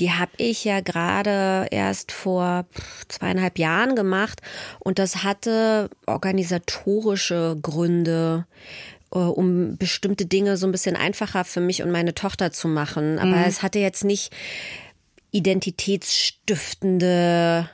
Die 0.00 0.10
habe 0.10 0.32
ich 0.36 0.64
ja 0.64 0.80
gerade 0.80 1.68
erst 1.70 2.10
vor 2.12 2.66
zweieinhalb 3.08 3.58
Jahren 3.58 3.94
gemacht 3.94 4.42
und 4.80 4.98
das 4.98 5.22
hatte 5.22 5.88
organisatorische 6.06 7.56
Gründe 7.62 8.46
äh, 9.12 9.18
um 9.18 9.76
bestimmte 9.76 10.26
Dinge 10.26 10.56
so 10.56 10.66
ein 10.66 10.72
bisschen 10.72 10.96
einfacher 10.96 11.44
für 11.44 11.60
mich 11.60 11.82
und 11.82 11.92
meine 11.92 12.14
Tochter 12.14 12.52
zu 12.52 12.68
machen. 12.68 13.18
Aber 13.18 13.36
mhm. 13.36 13.44
es 13.46 13.62
hatte 13.62 13.78
jetzt 13.78 14.04
nicht 14.04 14.32
identitätsstiftende 15.30 17.70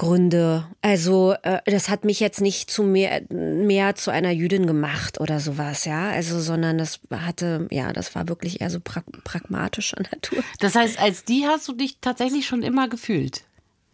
Gründe. 0.00 0.66
Also 0.80 1.34
äh, 1.42 1.58
das 1.66 1.90
hat 1.90 2.06
mich 2.06 2.20
jetzt 2.20 2.40
nicht 2.40 2.70
zu 2.70 2.84
mehr, 2.84 3.20
mehr 3.28 3.96
zu 3.96 4.10
einer 4.10 4.30
Jüdin 4.30 4.66
gemacht 4.66 5.20
oder 5.20 5.40
sowas, 5.40 5.84
ja. 5.84 6.08
Also, 6.08 6.40
sondern 6.40 6.78
das 6.78 7.00
hatte, 7.12 7.68
ja, 7.70 7.92
das 7.92 8.14
war 8.14 8.26
wirklich 8.26 8.62
eher 8.62 8.70
so 8.70 8.80
pra 8.80 9.02
pragmatischer 9.24 10.00
Natur. 10.10 10.42
Das 10.58 10.74
heißt, 10.74 10.98
als 10.98 11.24
die 11.24 11.46
hast 11.46 11.68
du 11.68 11.74
dich 11.74 11.98
tatsächlich 12.00 12.46
schon 12.46 12.62
immer 12.62 12.88
gefühlt? 12.88 13.42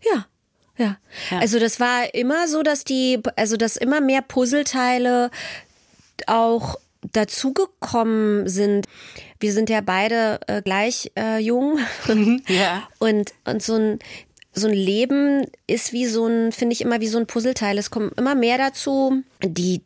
Ja. 0.01 0.27
Ja. 0.79 0.97
ja. 1.33 1.39
Also 1.41 1.59
das 1.59 1.81
war 1.81 2.15
immer 2.15 2.47
so, 2.47 2.63
dass 2.63 2.85
die, 2.85 3.19
also 3.35 3.57
dass 3.57 3.77
immer 3.77 4.01
mehr 4.01 4.23
Puzzleteile 4.23 5.33
auch 6.29 6.77
dazugekommen 7.13 8.49
sind. 8.49 8.87
Wir 9.41 9.53
sind 9.53 9.71
ja 9.71 9.81
beide 9.81 10.39
äh, 10.47 10.63
gleich 10.63 11.11
äh, 11.19 11.39
jung. 11.39 11.81
ja. 12.47 12.89
Und, 13.01 13.33
und 13.45 13.61
so 13.61 13.75
ein, 13.75 13.99
so 14.57 14.69
ein 14.69 14.75
Leben 14.75 15.47
ist 15.67 15.93
wie 15.93 16.07
so 16.07 16.27
ein, 16.27 16.51
finde 16.51 16.73
ich 16.73 16.81
immer 16.81 17.01
wie 17.01 17.09
so 17.09 17.19
ein 17.19 17.27
Puzzleteil. 17.27 17.79
Es 17.79 17.91
kommen 17.91 18.11
immer 18.17 18.35
mehr 18.35 18.59
dazu, 18.59 19.23
die 19.45 19.83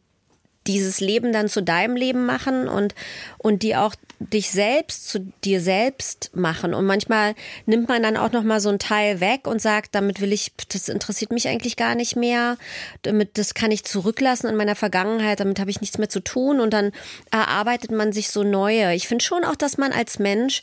dieses 0.66 1.00
Leben 1.00 1.33
dann 1.33 1.48
zu 1.48 1.62
deinem 1.62 1.96
Leben 1.96 2.26
machen 2.26 2.68
und, 2.68 2.94
und 3.38 3.62
die 3.62 3.74
auch 3.76 3.94
dich 4.20 4.50
selbst 4.50 5.09
zu 5.09 5.33
dir 5.42 5.61
selbst 5.61 6.30
machen. 6.35 6.74
Und 6.74 6.85
manchmal 6.85 7.35
nimmt 7.66 7.88
man 7.88 8.02
dann 8.02 8.18
auch 8.18 8.30
nochmal 8.30 8.61
so 8.61 8.68
ein 8.68 8.78
Teil 8.78 9.20
weg 9.20 9.46
und 9.46 9.61
sagt, 9.61 9.94
damit 9.94 10.20
will 10.20 10.33
ich, 10.33 10.52
das 10.68 10.88
interessiert 10.88 11.33
mich 11.33 11.48
eigentlich 11.48 11.76
gar 11.76 11.94
nicht 11.94 12.14
mehr. 12.14 12.59
Damit, 13.02 13.38
das 13.38 13.54
kann 13.54 13.70
ich 13.70 13.85
zurücklassen 13.85 14.48
in 14.48 14.56
meiner 14.56 14.76
Vergangenheit, 14.76 15.40
damit 15.40 15.59
habe 15.59 15.70
ich 15.70 15.80
nichts 15.80 15.98
mehr 15.98 16.11
zu 16.11 16.20
tun. 16.20 16.61
Und 16.61 16.74
dann 16.74 16.92
erarbeitet 17.30 17.90
man 17.90 18.12
sich 18.12 18.28
so 18.28 18.44
neue. 18.44 18.94
Ich 18.94 19.09
finde 19.09 19.24
schon 19.24 19.44
auch, 19.44 19.56
dass 19.56 19.78
man 19.78 19.92
als 19.92 20.18
Mensch 20.18 20.62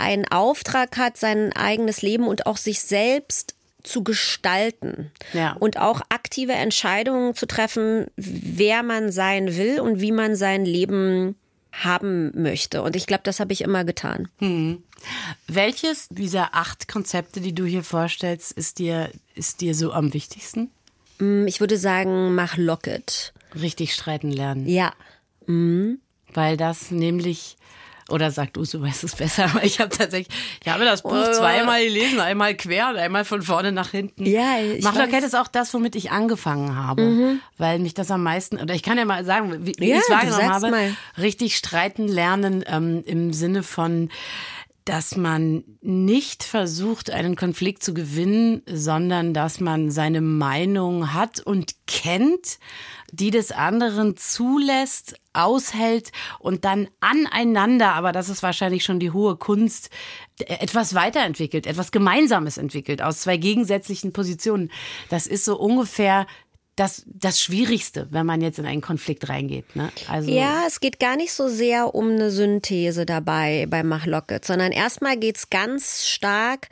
einen 0.00 0.26
Auftrag 0.26 0.96
hat, 0.96 1.16
sein 1.16 1.52
eigenes 1.52 2.02
Leben 2.02 2.26
und 2.26 2.46
auch 2.46 2.56
sich 2.56 2.80
selbst 2.80 3.54
zu 3.82 4.04
gestalten 4.04 5.10
ja. 5.32 5.52
und 5.58 5.78
auch 5.78 6.02
aktive 6.08 6.52
Entscheidungen 6.52 7.34
zu 7.34 7.46
treffen, 7.46 8.06
wer 8.16 8.82
man 8.82 9.10
sein 9.10 9.56
will 9.56 9.80
und 9.80 10.00
wie 10.00 10.12
man 10.12 10.36
sein 10.36 10.64
Leben 10.64 11.36
haben 11.72 12.30
möchte. 12.34 12.82
Und 12.82 12.96
ich 12.96 13.06
glaube, 13.06 13.22
das 13.24 13.40
habe 13.40 13.52
ich 13.52 13.62
immer 13.62 13.84
getan. 13.84 14.28
Hm. 14.38 14.82
Welches 15.46 16.08
dieser 16.10 16.54
acht 16.54 16.88
Konzepte, 16.88 17.40
die 17.40 17.54
du 17.54 17.64
hier 17.64 17.84
vorstellst, 17.84 18.52
ist 18.52 18.78
dir, 18.78 19.10
ist 19.34 19.60
dir 19.60 19.74
so 19.74 19.92
am 19.92 20.12
wichtigsten? 20.12 20.70
Hm, 21.18 21.46
ich 21.46 21.60
würde 21.60 21.78
sagen, 21.78 22.34
mach 22.34 22.56
Locket. 22.56 23.32
Richtig 23.54 23.94
streiten 23.94 24.30
lernen. 24.30 24.66
Ja. 24.66 24.92
Mhm. 25.46 26.00
Weil 26.32 26.56
das 26.56 26.90
nämlich 26.90 27.56
oder 28.10 28.30
sag 28.30 28.52
du, 28.54 28.64
du 28.64 28.82
weißt 28.82 29.04
es 29.04 29.16
besser, 29.16 29.44
aber 29.52 29.64
ich 29.64 29.80
habe 29.80 29.90
tatsächlich, 29.90 30.36
ich 30.62 30.68
habe 30.68 30.84
das 30.84 31.02
Buch 31.02 31.12
oh, 31.12 31.32
zweimal 31.32 31.82
gelesen, 31.84 32.20
einmal 32.20 32.54
quer 32.54 32.90
und 32.90 32.96
einmal 32.96 33.24
von 33.24 33.42
vorne 33.42 33.72
nach 33.72 33.90
hinten. 33.90 34.26
Ja, 34.26 34.58
ich 34.60 34.82
Machloket 34.82 35.24
ist 35.24 35.36
auch 35.36 35.48
das, 35.48 35.72
womit 35.74 35.94
ich 35.96 36.10
angefangen 36.10 36.76
habe, 36.76 37.02
mhm. 37.02 37.40
weil 37.58 37.78
mich 37.78 37.94
das 37.94 38.10
am 38.10 38.22
meisten, 38.22 38.58
oder 38.58 38.74
ich 38.74 38.82
kann 38.82 38.98
ja 38.98 39.04
mal 39.04 39.24
sagen, 39.24 39.66
wie, 39.66 39.74
wie 39.78 39.88
ja, 39.88 39.96
ich 39.96 40.02
es 40.02 40.10
wahrgenommen 40.10 40.50
habe, 40.50 40.70
mal. 40.70 40.96
richtig 41.18 41.56
streiten 41.56 42.08
lernen 42.08 42.64
ähm, 42.66 43.02
im 43.06 43.32
Sinne 43.32 43.62
von, 43.62 44.10
dass 44.84 45.16
man 45.16 45.62
nicht 45.82 46.42
versucht, 46.42 47.10
einen 47.10 47.36
Konflikt 47.36 47.82
zu 47.82 47.94
gewinnen, 47.94 48.62
sondern 48.66 49.34
dass 49.34 49.60
man 49.60 49.90
seine 49.90 50.20
Meinung 50.20 51.12
hat 51.12 51.40
und 51.40 51.74
kennt, 51.86 52.58
die 53.12 53.30
des 53.30 53.52
anderen 53.52 54.16
zulässt, 54.16 55.14
aushält 55.32 56.12
und 56.38 56.64
dann 56.64 56.88
aneinander, 57.00 57.92
aber 57.94 58.12
das 58.12 58.28
ist 58.28 58.42
wahrscheinlich 58.42 58.84
schon 58.84 58.98
die 58.98 59.12
hohe 59.12 59.36
Kunst, 59.36 59.90
etwas 60.38 60.94
weiterentwickelt, 60.94 61.66
etwas 61.66 61.92
Gemeinsames 61.92 62.58
entwickelt 62.58 63.02
aus 63.02 63.20
zwei 63.20 63.36
gegensätzlichen 63.36 64.12
Positionen. 64.12 64.70
Das 65.08 65.26
ist 65.26 65.44
so 65.44 65.58
ungefähr 65.58 66.26
das, 66.80 67.02
das 67.06 67.38
Schwierigste, 67.38 68.08
wenn 68.10 68.24
man 68.24 68.40
jetzt 68.40 68.58
in 68.58 68.64
einen 68.64 68.80
Konflikt 68.80 69.28
reingeht. 69.28 69.76
Ne? 69.76 69.92
Also 70.08 70.30
ja, 70.30 70.62
es 70.66 70.80
geht 70.80 70.98
gar 70.98 71.14
nicht 71.14 71.34
so 71.34 71.46
sehr 71.46 71.94
um 71.94 72.08
eine 72.08 72.30
Synthese 72.30 73.04
dabei 73.04 73.66
bei 73.68 73.82
Machlocket, 73.82 74.46
sondern 74.46 74.72
erstmal 74.72 75.18
geht 75.18 75.36
es 75.36 75.50
ganz 75.50 76.06
stark, 76.06 76.68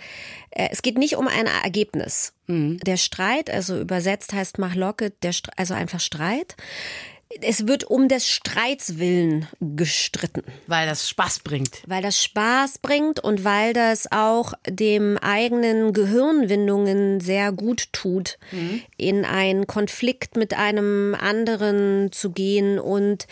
äh, 0.48 0.70
es 0.72 0.80
geht 0.80 0.96
nicht 0.96 1.16
um 1.16 1.28
ein 1.28 1.46
Ergebnis. 1.62 2.32
Mhm. 2.46 2.78
Der 2.80 2.96
Streit, 2.96 3.50
also 3.50 3.78
übersetzt 3.78 4.32
heißt 4.32 4.58
Machlocket, 4.58 5.22
der, 5.22 5.34
also 5.56 5.74
einfach 5.74 6.00
Streit 6.00 6.56
es 7.42 7.66
wird 7.66 7.84
um 7.84 8.08
des 8.08 8.26
Streits 8.26 8.98
willen 8.98 9.46
gestritten. 9.60 10.42
Weil 10.66 10.86
das 10.86 11.08
Spaß 11.08 11.40
bringt. 11.40 11.82
Weil 11.86 12.02
das 12.02 12.22
Spaß 12.22 12.78
bringt 12.78 13.20
und 13.20 13.44
weil 13.44 13.74
das 13.74 14.10
auch 14.10 14.54
dem 14.66 15.18
eigenen 15.18 15.92
Gehirnwindungen 15.92 17.20
sehr 17.20 17.52
gut 17.52 17.92
tut, 17.92 18.38
mhm. 18.50 18.82
in 18.96 19.24
einen 19.24 19.66
Konflikt 19.66 20.36
mit 20.36 20.54
einem 20.54 21.14
anderen 21.14 22.12
zu 22.12 22.30
gehen 22.30 22.78
und 22.78 23.26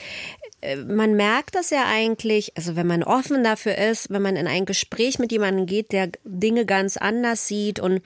äh, 0.60 0.76
man 0.76 1.14
merkt 1.14 1.54
das 1.54 1.70
ja 1.70 1.84
eigentlich, 1.86 2.52
also 2.56 2.76
wenn 2.76 2.86
man 2.86 3.02
offen 3.02 3.42
dafür 3.44 3.76
ist, 3.76 4.10
wenn 4.10 4.22
man 4.22 4.36
in 4.36 4.46
ein 4.46 4.66
Gespräch 4.66 5.18
mit 5.18 5.32
jemandem 5.32 5.66
geht, 5.66 5.92
der 5.92 6.10
Dinge 6.24 6.66
ganz 6.66 6.96
anders 6.96 7.48
sieht 7.48 7.80
und 7.80 8.02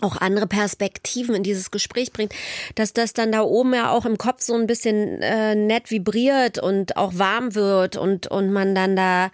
auch 0.00 0.16
andere 0.16 0.46
Perspektiven 0.46 1.34
in 1.34 1.42
dieses 1.42 1.70
Gespräch 1.70 2.12
bringt, 2.12 2.34
dass 2.74 2.92
das 2.92 3.12
dann 3.12 3.32
da 3.32 3.42
oben 3.42 3.74
ja 3.74 3.90
auch 3.90 4.04
im 4.04 4.18
Kopf 4.18 4.42
so 4.42 4.54
ein 4.54 4.66
bisschen 4.66 5.22
äh, 5.22 5.54
nett 5.54 5.90
vibriert 5.90 6.58
und 6.58 6.96
auch 6.96 7.12
warm 7.14 7.54
wird 7.54 7.96
und, 7.96 8.26
und 8.26 8.52
man 8.52 8.74
dann 8.74 8.96
da 8.96 9.30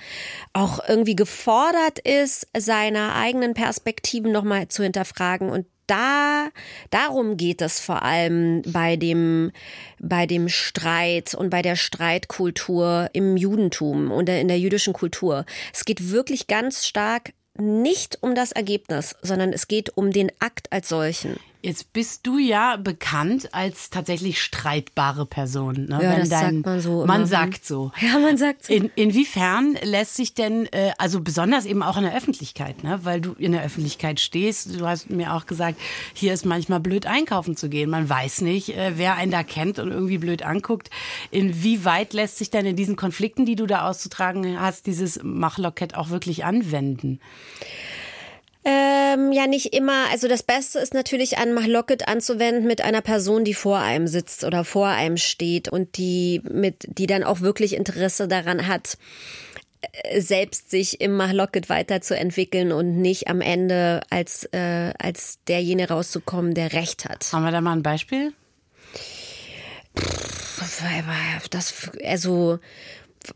auch 0.53 0.81
irgendwie 0.87 1.17
gefordert 1.17 1.99
ist, 2.01 2.47
seine 2.57 3.15
eigenen 3.15 3.55
Perspektiven 3.55 4.33
nochmal 4.33 4.69
zu 4.69 4.83
hinterfragen 4.83 5.51
und 5.51 5.67
da, 5.91 6.51
darum 6.91 7.37
geht 7.37 7.61
es 7.61 7.81
vor 7.81 8.03
allem 8.03 8.63
bei 8.65 8.95
dem, 8.95 9.51
bei 9.99 10.27
dem 10.27 10.49
Streit 10.49 11.35
und 11.35 11.51
bei 11.51 11.63
der 11.63 11.75
Streitkultur 11.75 13.11
im 13.13 13.37
Judentum 13.37 14.13
und 14.13 14.29
in 14.29 14.47
der 14.47 14.61
jüdischen 14.61 14.93
Kultur. 14.93 15.45
Es 15.75 15.85
geht 15.85 16.13
wirklich 16.13 16.47
ganz 16.47 16.87
stark 16.87 17.33
nicht 17.61 18.19
um 18.23 18.35
das 18.35 18.53
Ergebnis, 18.53 19.17
sondern 19.23 19.53
es 19.53 19.69
geht 19.69 19.97
um 19.97 20.13
den 20.13 20.31
Akt 20.41 20.73
als 20.73 20.89
solchen. 20.89 21.39
Jetzt 21.63 21.93
bist 21.93 22.27
du 22.27 22.39
ja 22.39 22.77
bekannt 22.77 23.53
als 23.53 23.91
tatsächlich 23.91 24.41
streitbare 24.41 25.27
Person. 25.27 25.87
Ne? 25.89 26.01
Ja, 26.03 26.11
Wenn 26.13 26.21
das 26.21 26.29
dein, 26.31 26.55
sagt 26.55 26.67
man 26.67 26.81
so. 26.81 27.07
Man 27.07 27.17
immer. 27.19 27.27
sagt 27.27 27.67
so. 27.67 27.93
Ja, 28.01 28.19
man 28.19 28.39
sagt 28.39 28.65
so. 28.65 28.73
In, 28.73 28.91
inwiefern 28.95 29.77
lässt 29.83 30.17
sich 30.17 30.33
denn, 30.33 30.67
äh, 30.73 30.93
also 30.97 31.21
besonders 31.21 31.67
eben 31.67 31.83
auch 31.83 31.99
in 31.99 32.05
der 32.05 32.17
Öffentlichkeit, 32.17 32.83
ne? 32.83 33.01
weil 33.03 33.21
du 33.21 33.35
in 33.35 33.53
der 33.53 33.63
Öffentlichkeit 33.63 34.21
stehst, 34.21 34.81
du 34.81 34.87
hast 34.87 35.11
mir 35.11 35.35
auch 35.35 35.45
gesagt, 35.45 35.79
hier 36.15 36.33
ist 36.33 36.47
manchmal 36.47 36.81
blöd 36.81 37.05
einkaufen 37.05 37.57
zu 37.57 37.69
gehen. 37.69 37.91
Man 37.91 38.09
weiß 38.09 38.41
nicht, 38.41 38.75
äh, 38.77 38.93
wer 38.97 39.17
einen 39.17 39.31
da 39.31 39.43
kennt 39.43 39.79
und 39.79 39.91
irgendwie 39.91 40.19
blöd 40.19 40.43
anguckt. 40.43 40.89
Inwieweit 41.31 42.15
lässt 42.15 42.39
sich 42.39 42.51
denn 42.51 42.65
in 42.65 42.77
diesen 42.77 42.97
Konflikten, 42.97 43.45
die 43.45 43.57
du 43.57 43.67
da 43.67 43.87
auszutragen 43.87 44.59
hast, 44.59 44.87
dieses 44.87 45.23
Machlockett 45.23 45.95
auch 45.95 46.09
wirklich 46.09 46.45
anwenden? 46.45 47.21
Ähm, 48.63 49.33
ja, 49.33 49.47
nicht 49.47 49.73
immer. 49.75 50.11
Also 50.11 50.29
das 50.29 50.43
Beste 50.43 50.81
ist 50.81 50.93
natürlich 50.93 51.39
ein 51.39 51.55
Mahlocket 51.55 52.09
anzuwenden 52.09 52.67
mit 52.67 52.83
einer 52.83 53.01
Person, 53.01 53.45
die 53.45 53.55
vor 53.55 53.79
einem 53.79 54.07
sitzt 54.07 54.45
oder 54.45 54.65
vor 54.65 54.89
einem 54.89 55.17
steht 55.17 55.69
und 55.69 55.97
die 55.97 56.43
mit, 56.45 56.87
die 56.87 57.07
dann 57.07 57.25
auch 57.25 57.41
wirklich 57.41 57.75
Interesse 57.75 58.29
daran 58.29 58.67
hat, 58.67 58.99
äh, 59.81 60.21
selbst 60.21 60.71
sich 60.71 61.01
im 61.01 61.17
Mahlocket 61.17 61.71
weiterzuentwickeln 61.71 62.71
und 62.73 63.01
nicht 63.01 63.29
am 63.29 63.41
Ende 63.41 64.03
als, 64.11 64.45
äh, 64.53 64.93
als 64.99 65.39
derjenige 65.49 65.89
rauszukommen, 65.89 66.53
der 66.53 66.75
Recht 66.75 67.07
hat. 67.07 67.33
Haben 67.33 67.45
wir 67.45 67.53
da 67.53 67.63
mal 67.63 67.73
ein 67.73 67.83
Beispiel? 67.83 68.35
Das, 71.49 71.91
also, 72.05 72.59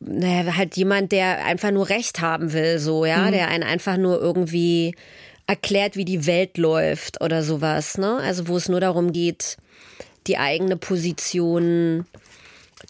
naja, 0.01 0.57
halt 0.57 0.77
jemand, 0.77 1.13
der 1.13 1.45
einfach 1.45 1.71
nur 1.71 1.89
Recht 1.89 2.21
haben 2.21 2.53
will, 2.53 2.79
so, 2.79 3.05
ja, 3.05 3.27
mhm. 3.27 3.33
der 3.33 3.49
einen 3.49 3.65
einfach 3.65 3.97
nur 3.97 4.21
irgendwie 4.21 4.95
erklärt, 5.47 5.97
wie 5.97 6.05
die 6.05 6.27
Welt 6.27 6.57
läuft 6.59 7.21
oder 7.21 7.43
sowas, 7.43 7.99
ne? 7.99 8.17
Also, 8.17 8.49
wo 8.49 8.57
es 8.57 8.69
nur 8.69 8.81
darum 8.81 9.13
geht, 9.13 9.57
die 10.27 10.39
eigene 10.39 10.77
Position 10.77 12.07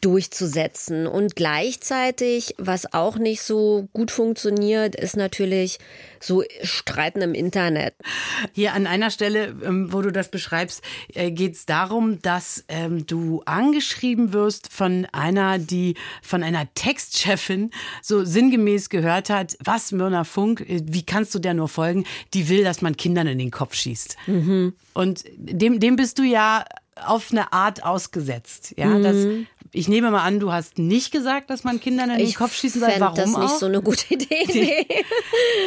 durchzusetzen. 0.00 1.06
Und 1.06 1.36
gleichzeitig, 1.36 2.54
was 2.58 2.92
auch 2.92 3.16
nicht 3.16 3.42
so 3.42 3.88
gut 3.92 4.10
funktioniert, 4.10 4.94
ist 4.94 5.16
natürlich 5.16 5.78
so 6.20 6.42
Streiten 6.62 7.20
im 7.20 7.34
Internet. 7.34 7.94
Hier 8.52 8.72
an 8.72 8.86
einer 8.86 9.10
Stelle, 9.10 9.54
ähm, 9.64 9.92
wo 9.92 10.00
du 10.02 10.10
das 10.10 10.28
beschreibst, 10.30 10.82
äh, 11.14 11.30
geht 11.30 11.54
es 11.54 11.66
darum, 11.66 12.20
dass 12.22 12.64
ähm, 12.68 13.06
du 13.06 13.42
angeschrieben 13.44 14.32
wirst 14.32 14.72
von 14.72 15.06
einer, 15.12 15.58
die 15.58 15.94
von 16.22 16.42
einer 16.42 16.72
Textchefin 16.74 17.70
so 18.02 18.24
sinngemäß 18.24 18.88
gehört 18.88 19.30
hat, 19.30 19.56
was 19.62 19.92
Myrna 19.92 20.24
Funk, 20.24 20.60
äh, 20.62 20.80
wie 20.84 21.04
kannst 21.04 21.34
du 21.34 21.38
der 21.38 21.54
nur 21.54 21.68
folgen? 21.68 22.04
Die 22.32 22.48
will, 22.48 22.64
dass 22.64 22.80
man 22.82 22.96
Kindern 22.96 23.26
in 23.26 23.38
den 23.38 23.50
Kopf 23.50 23.74
schießt. 23.74 24.16
Mhm. 24.26 24.74
Und 24.94 25.24
dem, 25.36 25.80
dem 25.80 25.96
bist 25.96 26.18
du 26.18 26.22
ja 26.22 26.64
auf 27.04 27.32
eine 27.32 27.52
Art 27.52 27.84
ausgesetzt. 27.84 28.74
Ja, 28.76 28.86
mhm. 28.86 29.02
das, 29.02 29.16
ich 29.74 29.88
nehme 29.88 30.10
mal 30.10 30.22
an, 30.22 30.38
du 30.38 30.52
hast 30.52 30.78
nicht 30.78 31.10
gesagt, 31.10 31.50
dass 31.50 31.64
man 31.64 31.80
Kindern 31.80 32.10
in 32.10 32.18
den 32.18 32.26
ich 32.26 32.36
Kopf 32.36 32.54
schießen 32.54 32.80
soll. 32.80 32.92
Warum 32.98 33.16
das 33.16 33.26
nicht 33.26 33.38
auch? 33.38 33.58
so 33.58 33.66
eine 33.66 33.82
gute 33.82 34.14
Idee. 34.14 34.44
Nee. 34.54 34.86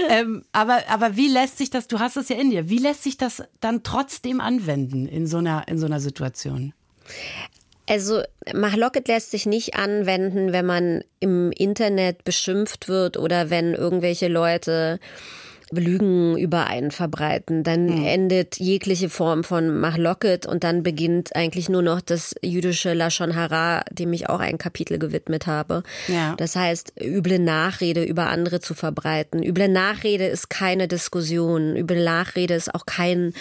ähm, 0.09 0.43
aber, 0.51 0.79
aber 0.89 1.17
wie 1.17 1.27
lässt 1.27 1.57
sich 1.57 1.69
das, 1.69 1.87
du 1.87 1.99
hast 1.99 2.15
es 2.15 2.29
ja 2.29 2.37
in 2.37 2.51
dir, 2.51 2.69
wie 2.69 2.77
lässt 2.77 3.03
sich 3.03 3.17
das 3.17 3.43
dann 3.59 3.83
trotzdem 3.83 4.39
anwenden 4.39 5.07
in 5.07 5.27
so 5.27 5.37
einer, 5.37 5.67
in 5.67 5.77
so 5.77 5.85
einer 5.85 5.99
Situation? 5.99 6.73
Also 7.89 8.21
Machlocket 8.53 9.07
lässt 9.07 9.31
sich 9.31 9.45
nicht 9.45 9.75
anwenden, 9.75 10.53
wenn 10.53 10.65
man 10.65 11.03
im 11.19 11.51
Internet 11.51 12.23
beschimpft 12.23 12.87
wird 12.87 13.17
oder 13.17 13.49
wenn 13.49 13.73
irgendwelche 13.73 14.27
Leute 14.27 14.99
Lügen 15.71 16.37
über 16.37 16.67
einen 16.67 16.91
verbreiten. 16.91 17.63
Dann 17.63 17.85
mhm. 17.85 18.05
endet 18.05 18.57
jegliche 18.57 19.09
Form 19.09 19.43
von 19.43 19.79
Mahloket 19.79 20.45
und 20.45 20.63
dann 20.63 20.83
beginnt 20.83 21.35
eigentlich 21.35 21.69
nur 21.69 21.81
noch 21.81 22.01
das 22.01 22.35
jüdische 22.41 22.93
Lashon 22.93 23.35
Hara, 23.35 23.83
dem 23.91 24.13
ich 24.13 24.29
auch 24.29 24.39
ein 24.39 24.57
Kapitel 24.57 24.99
gewidmet 24.99 25.47
habe. 25.47 25.83
Ja. 26.07 26.35
Das 26.37 26.55
heißt, 26.55 26.93
üble 27.01 27.39
Nachrede 27.39 28.03
über 28.03 28.27
andere 28.27 28.59
zu 28.59 28.73
verbreiten. 28.73 29.43
Üble 29.43 29.67
Nachrede 29.67 30.27
ist 30.27 30.49
keine 30.49 30.87
Diskussion. 30.87 31.75
Üble 31.75 32.03
Nachrede 32.03 32.53
ist 32.53 32.73
auch 32.73 32.85
kein, 32.85 33.33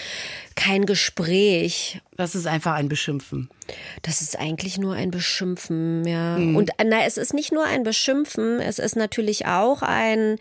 kein 0.57 0.85
Gespräch. 0.85 2.01
Das 2.17 2.33
ist 2.33 2.47
einfach 2.47 2.73
ein 2.73 2.89
Beschimpfen. 2.89 3.49
Das 4.01 4.21
ist 4.21 4.37
eigentlich 4.37 4.77
nur 4.79 4.95
ein 4.95 5.11
Beschimpfen, 5.11 6.05
ja. 6.05 6.37
Mhm. 6.37 6.55
Und 6.55 6.71
na, 6.83 7.05
es 7.05 7.17
ist 7.17 7.33
nicht 7.33 7.53
nur 7.53 7.63
ein 7.63 7.83
Beschimpfen, 7.83 8.59
es 8.59 8.79
ist 8.79 8.95
natürlich 8.95 9.45
auch 9.45 9.83
ein, 9.83 10.37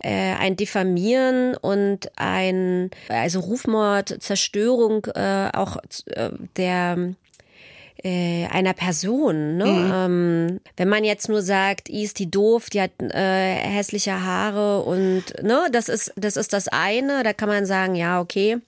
äh, 0.00 0.34
ein 0.34 0.56
Diffamieren 0.56 1.56
und 1.56 2.10
ein, 2.16 2.90
also 3.08 3.40
Rufmord, 3.40 4.22
Zerstörung 4.22 5.06
äh, 5.14 5.48
auch 5.54 5.78
äh, 6.08 6.30
der 6.56 7.14
äh, 8.02 8.46
einer 8.48 8.74
Person. 8.74 9.56
Ne? 9.56 9.64
Mhm. 9.64 9.92
Ähm, 9.94 10.60
wenn 10.76 10.88
man 10.90 11.04
jetzt 11.04 11.30
nur 11.30 11.40
sagt, 11.40 11.88
i 11.88 12.04
ist 12.04 12.18
die 12.18 12.30
doof, 12.30 12.68
die 12.68 12.82
hat 12.82 12.90
äh, 13.00 13.54
hässliche 13.54 14.22
Haare 14.22 14.82
und 14.82 15.24
ne, 15.42 15.68
das 15.72 15.88
ist 15.88 16.12
das 16.16 16.36
ist 16.36 16.52
das 16.52 16.68
eine. 16.68 17.22
Da 17.22 17.32
kann 17.32 17.48
man 17.48 17.64
sagen, 17.64 17.94
ja 17.94 18.20
okay. 18.20 18.58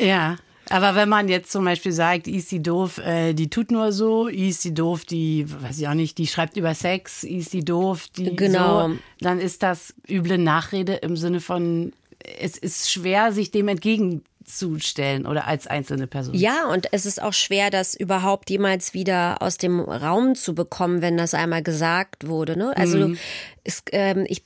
Ja. 0.00 0.36
Aber 0.68 0.94
wenn 0.94 1.08
man 1.08 1.28
jetzt 1.28 1.50
zum 1.50 1.64
Beispiel 1.64 1.90
sagt, 1.90 2.28
ist 2.28 2.52
die 2.52 2.62
doof, 2.62 2.98
äh, 2.98 3.34
die 3.34 3.50
tut 3.50 3.72
nur 3.72 3.90
so, 3.90 4.28
ist 4.28 4.64
die 4.64 4.72
doof, 4.72 5.04
die, 5.04 5.46
weiß 5.48 5.80
ich 5.80 5.88
auch 5.88 5.94
nicht, 5.94 6.16
die 6.16 6.28
schreibt 6.28 6.56
über 6.56 6.74
Sex, 6.74 7.24
ist 7.24 7.52
die 7.52 7.64
doof, 7.64 8.06
die 8.16 8.36
genau. 8.36 8.88
so, 8.88 8.94
dann 9.20 9.40
ist 9.40 9.64
das 9.64 9.92
üble 10.08 10.38
Nachrede 10.38 10.94
im 10.94 11.16
Sinne 11.16 11.40
von, 11.40 11.92
es 12.38 12.56
ist 12.56 12.90
schwer, 12.90 13.32
sich 13.32 13.50
dem 13.50 13.66
entgegen 13.66 14.22
zustellen 14.56 15.26
oder 15.26 15.46
als 15.46 15.66
einzelne 15.66 16.06
Person. 16.06 16.34
Ja, 16.34 16.66
und 16.66 16.92
es 16.92 17.06
ist 17.06 17.22
auch 17.22 17.32
schwer, 17.32 17.70
das 17.70 17.94
überhaupt 17.94 18.50
jemals 18.50 18.94
wieder 18.94 19.40
aus 19.40 19.56
dem 19.56 19.80
Raum 19.80 20.34
zu 20.34 20.54
bekommen, 20.54 21.02
wenn 21.02 21.16
das 21.16 21.34
einmal 21.34 21.62
gesagt 21.62 22.26
wurde. 22.26 22.56
Ne? 22.56 22.76
Also 22.76 23.08
mhm. 23.08 23.18
es, 23.64 23.82
ähm, 23.92 24.24
ich, 24.28 24.44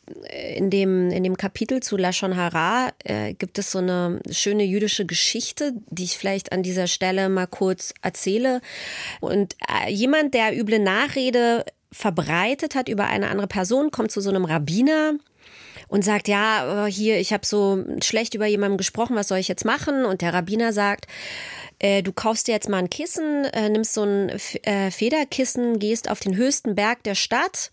in, 0.54 0.70
dem, 0.70 1.10
in 1.10 1.24
dem 1.24 1.36
Kapitel 1.36 1.80
zu 1.80 1.96
Lashon 1.96 2.36
Hara 2.36 2.90
äh, 3.04 3.34
gibt 3.34 3.58
es 3.58 3.70
so 3.70 3.78
eine 3.78 4.20
schöne 4.30 4.64
jüdische 4.64 5.06
Geschichte, 5.06 5.72
die 5.90 6.04
ich 6.04 6.18
vielleicht 6.18 6.52
an 6.52 6.62
dieser 6.62 6.86
Stelle 6.86 7.28
mal 7.28 7.46
kurz 7.46 7.94
erzähle. 8.02 8.60
Und 9.20 9.56
äh, 9.68 9.90
jemand, 9.90 10.34
der 10.34 10.58
üble 10.58 10.78
Nachrede 10.78 11.64
verbreitet 11.92 12.74
hat 12.74 12.88
über 12.88 13.06
eine 13.06 13.28
andere 13.28 13.46
Person, 13.46 13.90
kommt 13.90 14.10
zu 14.10 14.20
so 14.20 14.30
einem 14.30 14.44
Rabbiner 14.44 15.14
und 15.88 16.04
sagt, 16.04 16.28
ja, 16.28 16.86
äh, 16.86 16.90
hier, 16.90 17.18
ich 17.18 17.32
habe 17.32 17.46
so 17.46 17.84
schlecht 18.02 18.34
über 18.34 18.46
jemanden 18.46 18.78
gesprochen, 18.78 19.16
was 19.16 19.28
soll 19.28 19.38
ich 19.38 19.48
jetzt 19.48 19.64
machen? 19.64 20.04
Und 20.04 20.22
der 20.22 20.34
Rabbiner 20.34 20.72
sagt, 20.72 21.06
äh, 21.78 22.02
du 22.02 22.12
kaufst 22.12 22.48
dir 22.48 22.52
jetzt 22.52 22.68
mal 22.68 22.78
ein 22.78 22.90
Kissen, 22.90 23.44
äh, 23.44 23.68
nimmst 23.68 23.94
so 23.94 24.04
ein 24.04 24.32
Federkissen, 24.38 25.78
gehst 25.78 26.10
auf 26.10 26.20
den 26.20 26.36
höchsten 26.36 26.74
Berg 26.74 27.02
der 27.02 27.14
Stadt 27.14 27.70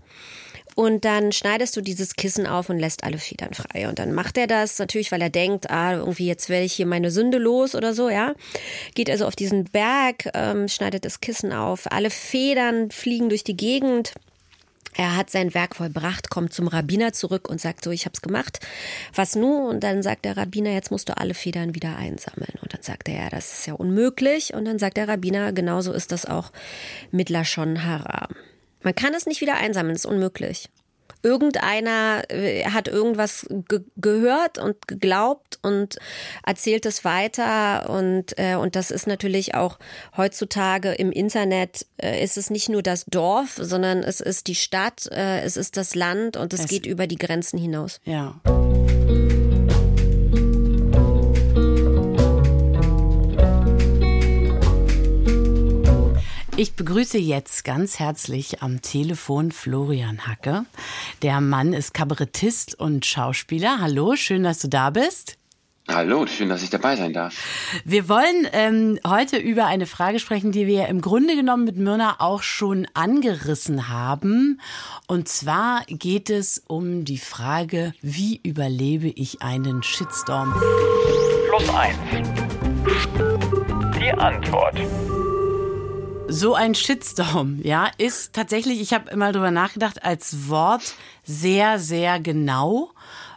und 0.75 1.05
dann 1.05 1.31
schneidest 1.31 1.75
du 1.75 1.81
dieses 1.81 2.15
Kissen 2.15 2.47
auf 2.47 2.69
und 2.69 2.79
lässt 2.79 3.03
alle 3.03 3.17
Federn 3.17 3.53
frei. 3.53 3.89
Und 3.89 3.99
dann 3.99 4.13
macht 4.13 4.37
er 4.37 4.47
das 4.47 4.79
natürlich, 4.79 5.11
weil 5.11 5.21
er 5.21 5.29
denkt, 5.29 5.69
ah, 5.69 5.93
irgendwie 5.93 6.27
jetzt 6.27 6.49
werde 6.49 6.65
ich 6.65 6.73
hier 6.73 6.85
meine 6.85 7.11
Sünde 7.11 7.37
los 7.37 7.75
oder 7.75 7.93
so, 7.93 8.09
ja. 8.09 8.33
Geht 8.95 9.09
also 9.09 9.25
auf 9.25 9.35
diesen 9.35 9.65
Berg, 9.65 10.29
ähm, 10.33 10.67
schneidet 10.67 11.05
das 11.05 11.19
Kissen 11.19 11.51
auf, 11.51 11.91
alle 11.91 12.09
Federn 12.09 12.91
fliegen 12.91 13.29
durch 13.29 13.43
die 13.43 13.57
Gegend. 13.57 14.13
Er 14.95 15.15
hat 15.15 15.29
sein 15.29 15.53
Werk 15.53 15.75
vollbracht, 15.75 16.29
kommt 16.29 16.53
zum 16.53 16.67
Rabbiner 16.67 17.13
zurück 17.13 17.49
und 17.49 17.61
sagt 17.61 17.83
so, 17.83 17.91
ich 17.91 18.05
hab's 18.05 18.21
gemacht. 18.21 18.59
Was 19.15 19.35
nun? 19.35 19.69
Und 19.69 19.83
dann 19.83 20.03
sagt 20.03 20.25
der 20.25 20.37
Rabbiner, 20.37 20.71
jetzt 20.71 20.91
musst 20.91 21.09
du 21.09 21.17
alle 21.17 21.33
Federn 21.33 21.75
wieder 21.75 21.95
einsammeln. 21.95 22.53
Und 22.61 22.73
dann 22.73 22.81
sagt 22.81 23.07
er, 23.07 23.23
ja, 23.23 23.29
das 23.29 23.59
ist 23.59 23.67
ja 23.67 23.73
unmöglich. 23.73 24.53
Und 24.53 24.65
dann 24.65 24.79
sagt 24.79 24.97
der 24.97 25.07
Rabbiner, 25.07 25.53
genauso 25.53 25.93
ist 25.93 26.11
das 26.11 26.25
auch 26.25 26.51
mit 27.11 27.29
Lashon 27.29 27.85
Haram. 27.85 28.35
Man 28.83 28.95
kann 28.95 29.13
es 29.13 29.25
nicht 29.25 29.41
wieder 29.41 29.55
einsammeln, 29.55 29.95
ist 29.95 30.05
unmöglich. 30.05 30.69
Irgendeiner 31.23 32.23
äh, 32.29 32.65
hat 32.65 32.87
irgendwas 32.87 33.45
ge 33.49 33.81
gehört 33.97 34.57
und 34.57 34.87
geglaubt 34.87 35.59
und 35.61 35.97
erzählt 36.45 36.85
es 36.85 37.03
weiter 37.03 37.89
und 37.89 38.37
äh, 38.37 38.55
und 38.55 38.75
das 38.75 38.91
ist 38.91 39.07
natürlich 39.07 39.55
auch 39.55 39.77
heutzutage 40.17 40.91
im 40.93 41.11
Internet 41.11 41.85
äh, 41.97 42.23
ist 42.23 42.37
es 42.37 42.49
nicht 42.49 42.69
nur 42.69 42.81
das 42.81 43.05
Dorf, 43.05 43.59
sondern 43.61 43.99
es 44.03 44.21
ist 44.21 44.47
die 44.47 44.55
Stadt, 44.55 45.07
äh, 45.11 45.41
es 45.41 45.57
ist 45.57 45.77
das 45.77 45.95
Land 45.95 46.37
und 46.37 46.53
es, 46.53 46.61
es 46.61 46.67
geht 46.67 46.85
über 46.85 47.07
die 47.07 47.17
Grenzen 47.17 47.59
hinaus. 47.59 47.99
Ja. 48.05 48.39
Ich 56.61 56.75
begrüße 56.75 57.17
jetzt 57.17 57.65
ganz 57.65 57.97
herzlich 57.97 58.61
am 58.61 58.83
Telefon 58.83 59.51
Florian 59.51 60.27
Hacke. 60.27 60.67
Der 61.23 61.41
Mann 61.41 61.73
ist 61.73 61.95
Kabarettist 61.95 62.79
und 62.79 63.03
Schauspieler. 63.03 63.79
Hallo, 63.81 64.15
schön, 64.15 64.43
dass 64.43 64.59
du 64.59 64.67
da 64.67 64.91
bist. 64.91 65.39
Hallo, 65.87 66.27
schön, 66.27 66.49
dass 66.49 66.61
ich 66.61 66.69
dabei 66.69 66.95
sein 66.97 67.13
darf. 67.13 67.33
Wir 67.83 68.07
wollen 68.07 68.47
ähm, 68.53 68.99
heute 69.07 69.37
über 69.37 69.65
eine 69.65 69.87
Frage 69.87 70.19
sprechen, 70.19 70.51
die 70.51 70.67
wir 70.67 70.87
im 70.87 71.01
Grunde 71.01 71.35
genommen 71.35 71.63
mit 71.63 71.77
Myrna 71.77 72.17
auch 72.19 72.43
schon 72.43 72.85
angerissen 72.93 73.89
haben. 73.89 74.61
Und 75.07 75.27
zwar 75.29 75.83
geht 75.87 76.29
es 76.29 76.61
um 76.67 77.05
die 77.05 77.17
Frage, 77.17 77.95
wie 78.03 78.39
überlebe 78.43 79.07
ich 79.07 79.41
einen 79.41 79.81
Shitstorm? 79.81 80.53
Plus 81.49 81.69
eins. 81.69 81.97
Die 83.99 84.11
Antwort 84.11 84.77
so 86.31 86.55
ein 86.55 86.75
Shitstorm, 86.75 87.59
ja, 87.61 87.91
ist 87.97 88.33
tatsächlich, 88.33 88.79
ich 88.79 88.93
habe 88.93 89.11
immer 89.11 89.33
drüber 89.33 89.51
nachgedacht, 89.51 90.03
als 90.03 90.49
Wort 90.49 90.95
sehr, 91.25 91.77
sehr 91.77 92.19
genau, 92.19 92.91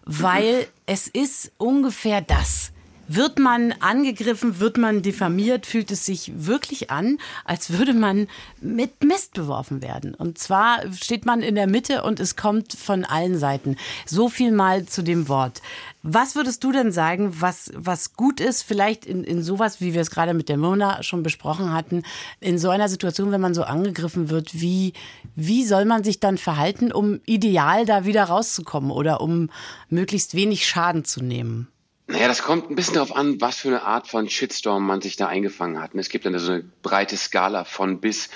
weil 0.05 0.61
mhm. 0.61 0.67
es 0.87 1.09
ist 1.09 1.53
ungefähr 1.59 2.21
das. 2.21 2.71
Wird 3.07 3.39
man 3.39 3.73
angegriffen, 3.81 4.61
wird 4.61 4.79
man 4.79 5.03
diffamiert, 5.03 5.67
fühlt 5.67 5.91
es 5.91 6.07
sich 6.07 6.33
wirklich 6.37 6.91
an, 6.91 7.19
als 7.45 7.71
würde 7.71 7.93
man 7.93 8.29
mit 8.63 9.05
Mist 9.05 9.35
beworfen 9.35 9.83
werden. 9.83 10.15
Und 10.15 10.39
zwar 10.39 10.81
steht 10.91 11.27
man 11.27 11.43
in 11.43 11.55
der 11.55 11.67
Mitte 11.67 12.03
und 12.03 12.19
es 12.19 12.35
kommt 12.35 12.73
von 12.73 13.05
allen 13.05 13.39
Seiten. 13.39 13.77
So 14.07 14.31
viel 14.31 14.53
mal 14.53 14.87
zu 14.87 15.03
dem 15.03 15.29
Wort. 15.29 15.61
Was 16.07 16.37
würdest 16.37 16.63
du 16.63 16.71
denn 16.71 16.93
sagen, 16.93 17.41
was, 17.41 17.73
was 17.75 18.13
gut 18.13 18.39
ist, 18.39 18.63
vielleicht 18.63 19.07
in, 19.07 19.25
in 19.25 19.43
sowas, 19.43 19.81
wie 19.81 19.95
wir 19.95 20.03
es 20.03 20.11
gerade 20.11 20.35
mit 20.35 20.51
der 20.51 20.59
Mona 20.59 21.03
schon 21.03 21.23
besprochen 21.23 21.73
hatten, 21.73 22.03
in 22.41 22.59
so 22.59 22.69
einer 22.69 22.91
Situation, 22.91 23.33
wenn 23.33 23.41
man 23.41 23.55
so 23.55 23.63
angegriffen 23.63 24.29
wird, 24.29 24.61
wie, 24.61 24.93
wie 25.35 25.65
soll 25.65 25.87
man 25.87 26.05
sich 26.05 26.21
dann 26.21 26.37
verhalten, 26.37 26.93
um 26.93 27.21
ideal 27.25 27.87
da 27.87 28.05
wieder 28.05 28.25
rauszukommen 28.25 28.91
oder 28.91 29.23
um 29.23 29.49
möglichst 29.89 30.35
wenig 30.35 30.67
Schaden 30.67 31.07
zu 31.07 31.25
nehmen? 31.25 31.69
Naja, 32.07 32.29
das 32.29 32.43
kommt 32.43 32.69
ein 32.69 32.77
bisschen 32.77 32.97
darauf 32.97 33.17
an, 33.17 33.41
was 33.41 33.57
für 33.57 33.69
eine 33.69 33.83
Art 33.83 34.07
von 34.07 34.29
Shitstorm 34.29 34.87
man 34.87 35.01
sich 35.01 35.17
da 35.17 35.29
eingefangen 35.29 35.81
hat. 35.81 35.95
Es 35.95 36.11
gibt 36.11 36.27
dann 36.27 36.39
so 36.39 36.53
eine 36.53 36.65
breite 36.83 37.17
Skala 37.17 37.65
von 37.65 38.01
bis. 38.01 38.29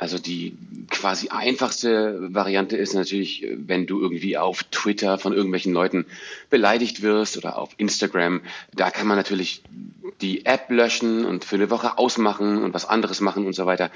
Also 0.00 0.18
die 0.18 0.56
quasi 0.88 1.28
einfachste 1.28 2.32
Variante 2.34 2.74
ist 2.74 2.94
natürlich, 2.94 3.46
wenn 3.54 3.86
du 3.86 4.00
irgendwie 4.00 4.38
auf 4.38 4.64
Twitter 4.64 5.18
von 5.18 5.34
irgendwelchen 5.34 5.74
Leuten 5.74 6.06
beleidigt 6.48 7.02
wirst 7.02 7.36
oder 7.36 7.58
auf 7.58 7.74
Instagram. 7.76 8.40
Da 8.74 8.90
kann 8.90 9.06
man 9.06 9.18
natürlich 9.18 9.62
die 10.22 10.46
App 10.46 10.70
löschen 10.70 11.26
und 11.26 11.44
für 11.44 11.56
eine 11.56 11.68
Woche 11.68 11.98
ausmachen 11.98 12.62
und 12.62 12.72
was 12.72 12.86
anderes 12.86 13.20
machen 13.20 13.44
und 13.44 13.52
so 13.52 13.66
weiter. 13.66 13.90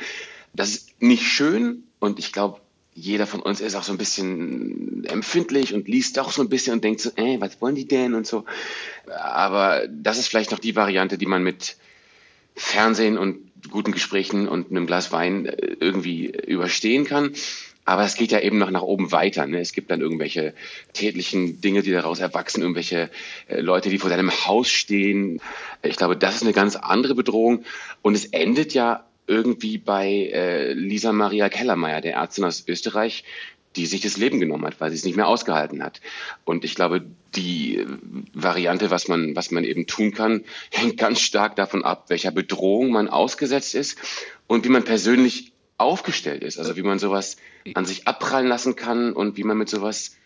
Das 0.52 0.68
ist 0.68 1.00
nicht 1.00 1.22
schön 1.22 1.84
und 2.00 2.18
ich 2.18 2.34
glaube, 2.34 2.60
jeder 2.92 3.26
von 3.26 3.40
uns 3.40 3.62
ist 3.62 3.74
auch 3.74 3.82
so 3.82 3.92
ein 3.92 3.98
bisschen 3.98 5.06
empfindlich 5.06 5.72
und 5.72 5.88
liest 5.88 6.18
auch 6.18 6.32
so 6.32 6.42
ein 6.42 6.50
bisschen 6.50 6.74
und 6.74 6.84
denkt 6.84 7.00
so, 7.00 7.12
ey, 7.16 7.40
was 7.40 7.62
wollen 7.62 7.76
die 7.76 7.88
denn 7.88 8.12
und 8.12 8.26
so. 8.26 8.44
Aber 9.06 9.88
das 9.88 10.18
ist 10.18 10.28
vielleicht 10.28 10.50
noch 10.50 10.58
die 10.58 10.76
Variante, 10.76 11.16
die 11.16 11.24
man 11.24 11.42
mit 11.42 11.78
Fernsehen 12.54 13.16
und 13.16 13.38
guten 13.70 13.92
Gesprächen 13.92 14.48
und 14.48 14.70
einem 14.70 14.86
Glas 14.86 15.12
Wein 15.12 15.46
äh, 15.46 15.76
irgendwie 15.80 16.26
überstehen 16.26 17.04
kann. 17.04 17.32
Aber 17.86 18.04
es 18.04 18.14
geht 18.14 18.32
ja 18.32 18.40
eben 18.40 18.58
noch 18.58 18.70
nach 18.70 18.82
oben 18.82 19.12
weiter. 19.12 19.46
Ne? 19.46 19.60
Es 19.60 19.72
gibt 19.72 19.90
dann 19.90 20.00
irgendwelche 20.00 20.54
tätlichen 20.94 21.60
Dinge, 21.60 21.82
die 21.82 21.92
daraus 21.92 22.18
erwachsen, 22.18 22.62
irgendwelche 22.62 23.10
äh, 23.48 23.60
Leute, 23.60 23.90
die 23.90 23.98
vor 23.98 24.10
deinem 24.10 24.30
Haus 24.30 24.70
stehen. 24.70 25.40
Ich 25.82 25.96
glaube, 25.96 26.16
das 26.16 26.36
ist 26.36 26.42
eine 26.42 26.54
ganz 26.54 26.76
andere 26.76 27.14
Bedrohung. 27.14 27.64
Und 28.00 28.14
es 28.14 28.26
endet 28.26 28.72
ja 28.72 29.04
irgendwie 29.26 29.78
bei 29.78 30.30
äh, 30.32 30.72
Lisa 30.72 31.12
Maria 31.12 31.48
Kellermeier, 31.48 32.00
der 32.00 32.14
Ärztin 32.14 32.44
aus 32.44 32.64
Österreich, 32.66 33.24
die 33.76 33.86
sich 33.86 34.00
das 34.00 34.16
Leben 34.16 34.40
genommen 34.40 34.64
hat, 34.64 34.80
weil 34.80 34.90
sie 34.90 34.96
es 34.96 35.04
nicht 35.04 35.16
mehr 35.16 35.28
ausgehalten 35.28 35.82
hat. 35.82 36.00
Und 36.44 36.64
ich 36.64 36.74
glaube, 36.74 37.04
die 37.34 37.78
äh, 37.78 37.86
Variante, 38.32 38.90
was 38.90 39.08
man, 39.08 39.34
was 39.36 39.50
man 39.50 39.64
eben 39.64 39.86
tun 39.86 40.12
kann, 40.12 40.44
hängt 40.70 40.96
ganz 40.96 41.20
stark 41.20 41.56
davon 41.56 41.84
ab, 41.84 42.04
welcher 42.08 42.30
Bedrohung 42.30 42.90
man 42.90 43.08
ausgesetzt 43.08 43.74
ist 43.74 43.98
und 44.46 44.64
wie 44.64 44.70
man 44.70 44.84
persönlich 44.84 45.52
aufgestellt 45.78 46.42
ist. 46.42 46.58
Also 46.58 46.76
wie 46.76 46.82
man 46.82 46.98
sowas 46.98 47.36
an 47.74 47.84
sich 47.84 48.06
abprallen 48.06 48.48
lassen 48.48 48.76
kann 48.76 49.12
und 49.12 49.36
wie 49.36 49.44
man 49.44 49.58
mit 49.58 49.68
sowas 49.68 50.16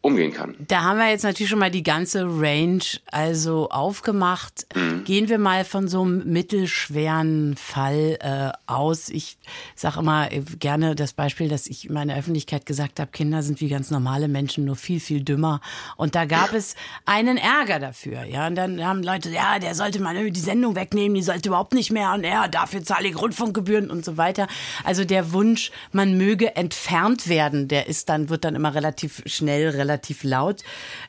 umgehen 0.00 0.32
kann. 0.32 0.54
Da 0.60 0.82
haben 0.84 0.98
wir 0.98 1.10
jetzt 1.10 1.24
natürlich 1.24 1.50
schon 1.50 1.58
mal 1.58 1.72
die 1.72 1.82
ganze 1.82 2.24
Range 2.24 2.82
also 3.10 3.68
aufgemacht. 3.68 4.66
Mhm. 4.74 5.02
Gehen 5.02 5.28
wir 5.28 5.38
mal 5.38 5.64
von 5.64 5.88
so 5.88 6.02
einem 6.02 6.22
mittelschweren 6.32 7.56
Fall 7.56 8.16
äh, 8.20 8.52
aus. 8.70 9.08
Ich 9.08 9.38
sage 9.74 9.98
immer 9.98 10.28
gerne 10.60 10.94
das 10.94 11.14
Beispiel, 11.14 11.48
dass 11.48 11.66
ich 11.66 11.88
in 11.88 11.94
meiner 11.94 12.16
Öffentlichkeit 12.16 12.64
gesagt 12.64 13.00
habe, 13.00 13.10
Kinder 13.10 13.42
sind 13.42 13.60
wie 13.60 13.68
ganz 13.68 13.90
normale 13.90 14.28
Menschen, 14.28 14.64
nur 14.64 14.76
viel, 14.76 15.00
viel 15.00 15.24
dümmer. 15.24 15.60
Und 15.96 16.14
da 16.14 16.26
gab 16.26 16.52
es 16.52 16.76
einen 17.04 17.36
Ärger 17.36 17.80
dafür. 17.80 18.22
Ja, 18.22 18.46
und 18.46 18.54
dann 18.54 18.84
haben 18.84 19.02
Leute, 19.02 19.30
ja, 19.30 19.58
der 19.58 19.74
sollte 19.74 20.00
mal 20.00 20.30
die 20.30 20.40
Sendung 20.40 20.76
wegnehmen, 20.76 21.16
die 21.16 21.22
sollte 21.22 21.48
überhaupt 21.48 21.74
nicht 21.74 21.90
mehr 21.90 22.12
und 22.12 22.22
er, 22.22 22.46
dafür 22.46 22.84
zahle 22.84 23.08
ich 23.08 23.20
Rundfunkgebühren 23.20 23.90
und 23.90 24.04
so 24.04 24.16
weiter. 24.16 24.46
Also 24.84 25.04
der 25.04 25.32
Wunsch, 25.32 25.72
man 25.90 26.16
möge 26.16 26.54
entfernt 26.54 27.28
werden, 27.28 27.66
der 27.66 27.88
ist 27.88 28.08
dann, 28.08 28.28
wird 28.28 28.44
dann 28.44 28.54
immer 28.54 28.76
relativ 28.76 29.22
schnell, 29.26 29.70
relativ 29.70 29.87
relativ 29.88 30.22
laut. 30.22 30.62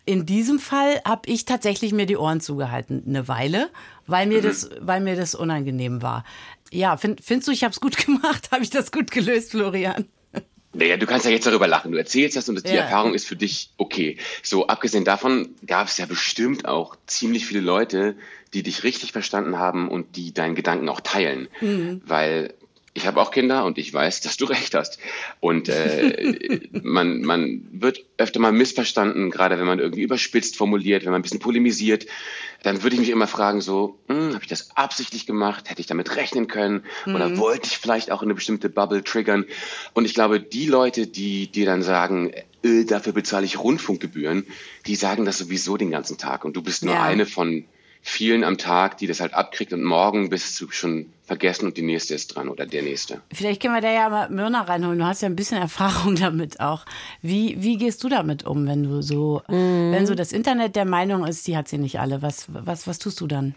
In 0.06 0.26
diesem 0.26 0.60
Fall 0.60 1.02
habe 1.06 1.30
ich 1.30 1.46
tatsächlich 1.46 1.92
mir 1.92 2.06
die 2.06 2.18
Ohren 2.18 2.42
zugehalten, 2.42 3.04
eine 3.06 3.28
Weile, 3.28 3.70
weil 4.08 4.26
mir, 4.28 4.40
mhm. 4.40 4.44
das, 4.44 4.70
weil 4.80 5.02
mir 5.02 5.16
das 5.16 5.36
unangenehm 5.36 6.02
war. 6.02 6.24
Ja, 6.72 6.98
find, 6.98 7.22
findest 7.24 7.48
du, 7.48 7.52
ich 7.52 7.64
habe 7.64 7.74
es 7.74 7.80
gut 7.80 7.98
gemacht? 8.06 8.50
Habe 8.52 8.64
ich 8.64 8.70
das 8.70 8.92
gut 8.92 9.12
gelöst, 9.12 9.52
Florian? 9.52 10.06
Naja, 10.72 10.98
du 10.98 11.08
kannst 11.08 11.26
ja 11.26 11.32
jetzt 11.32 11.48
darüber 11.48 11.68
lachen. 11.68 11.92
Du 11.92 11.98
erzählst 11.98 12.38
das 12.38 12.48
und 12.48 12.64
die 12.64 12.72
ja. 12.72 12.84
Erfahrung 12.84 13.16
ist 13.16 13.26
für 13.26 13.36
dich 13.36 13.72
okay. 13.78 14.18
So, 14.44 14.68
abgesehen 14.68 15.04
davon 15.04 15.56
gab 15.66 15.88
es 15.88 15.98
ja 15.98 16.06
bestimmt 16.06 16.68
auch 16.68 16.96
ziemlich 17.08 17.48
viele 17.48 17.62
Leute, 17.62 18.16
die 18.54 18.62
dich 18.62 18.84
richtig 18.84 19.12
verstanden 19.12 19.58
haben 19.58 19.90
und 19.90 20.16
die 20.16 20.32
deinen 20.32 20.54
Gedanken 20.54 20.88
auch 20.88 21.02
teilen. 21.02 21.48
Mhm. 21.60 22.02
Weil 22.06 22.54
ich 23.00 23.08
habe 23.08 23.22
auch 23.22 23.32
Kinder 23.32 23.66
und 23.66 23.78
ich 23.78 23.94
weiß, 23.94 24.22
dass 24.22 24.38
du 24.38 24.46
recht 24.46 24.76
hast. 24.76 25.00
Und 25.40 25.70
äh, 25.70 26.60
man, 26.84 27.22
man 27.22 27.68
wird 27.72 28.06
öfter 28.18 28.40
mal 28.40 28.52
missverstanden, 28.52 29.32
gerade 29.32 29.58
wenn 29.58 29.66
man 29.66 29.80
irgendwie 29.80 30.04
überspitzt 30.04 30.58
formuliert, 30.58 31.04
wenn 31.04 31.12
man 31.12 31.20
ein 31.20 31.24
bisschen 31.24 31.40
polemisiert. 31.40 32.06
Dann 32.62 32.84
würde 32.84 32.96
ich 32.96 33.00
mich 33.00 33.10
immer 33.10 33.28
fragen, 33.28 33.62
so, 33.62 33.98
hm, 34.08 34.34
habe 34.34 34.44
ich 34.44 34.50
das 34.50 34.76
absichtlich 34.76 35.26
gemacht? 35.26 35.70
Hätte 35.70 35.80
ich 35.80 35.88
damit 35.88 36.16
rechnen 36.18 36.48
können? 36.48 36.84
Mhm. 37.06 37.16
Oder 37.16 37.38
wollte 37.38 37.68
ich 37.68 37.78
vielleicht 37.78 38.12
auch 38.12 38.22
eine 38.22 38.34
bestimmte 38.34 38.70
Bubble 38.70 39.04
triggern? 39.04 39.46
Und 39.94 40.04
ich 40.04 40.14
glaube, 40.14 40.42
die 40.42 40.66
Leute, 40.66 41.08
die 41.08 41.48
dir 41.50 41.66
dann 41.66 41.82
sagen, 41.82 42.34
äh, 42.64 42.84
dafür 42.84 43.14
bezahle 43.14 43.46
ich 43.46 43.60
Rundfunkgebühren, 43.60 44.46
die 44.88 44.96
sagen 44.96 45.24
das 45.24 45.38
sowieso 45.38 45.78
den 45.78 45.92
ganzen 45.92 46.18
Tag. 46.18 46.44
Und 46.44 46.58
du 46.58 46.62
bist 46.62 46.84
nur 46.84 46.96
ja. 46.96 47.04
eine 47.04 47.26
von 47.26 47.64
vielen 48.02 48.44
am 48.44 48.58
Tag, 48.58 48.98
die 48.98 49.08
das 49.08 49.20
halt 49.20 49.34
abkriegt 49.34 49.74
und 49.74 49.84
morgen 49.84 50.30
bist 50.30 50.60
du 50.60 50.70
schon 50.72 51.08
vergessen 51.30 51.68
und 51.68 51.78
die 51.78 51.84
nächste 51.84 52.16
ist 52.16 52.36
dran 52.36 52.50
oder 52.50 52.66
der 52.66 52.82
nächste. 52.82 53.22
Vielleicht 53.32 53.62
können 53.62 53.76
wir 53.76 53.82
da 53.82 53.92
ja 53.92 54.10
mal 54.10 54.30
Myrna 54.30 54.64
reinholen. 54.64 54.98
Du 54.98 55.06
hast 55.06 55.22
ja 55.22 55.30
ein 55.30 55.36
bisschen 55.36 55.62
Erfahrung 55.62 56.16
damit 56.20 56.60
auch. 56.60 56.86
Wie, 57.22 57.56
wie 57.62 57.78
gehst 57.78 58.04
du 58.04 58.10
damit 58.10 58.46
um, 58.48 58.66
wenn 58.66 58.82
du 58.82 59.04
so, 59.04 59.44
mm. 59.48 59.92
wenn 59.92 60.08
so 60.08 60.16
das 60.16 60.32
Internet 60.32 60.76
der 60.76 60.86
Meinung 60.86 61.26
ist, 61.28 61.46
die 61.46 61.56
hat 61.56 61.68
sie 61.68 61.78
nicht 61.78 62.00
alle? 62.00 62.24
Was, 62.24 62.48
was, 62.50 62.88
was 62.88 62.98
tust 62.98 63.22
du 63.22 63.28
dann? 63.28 63.54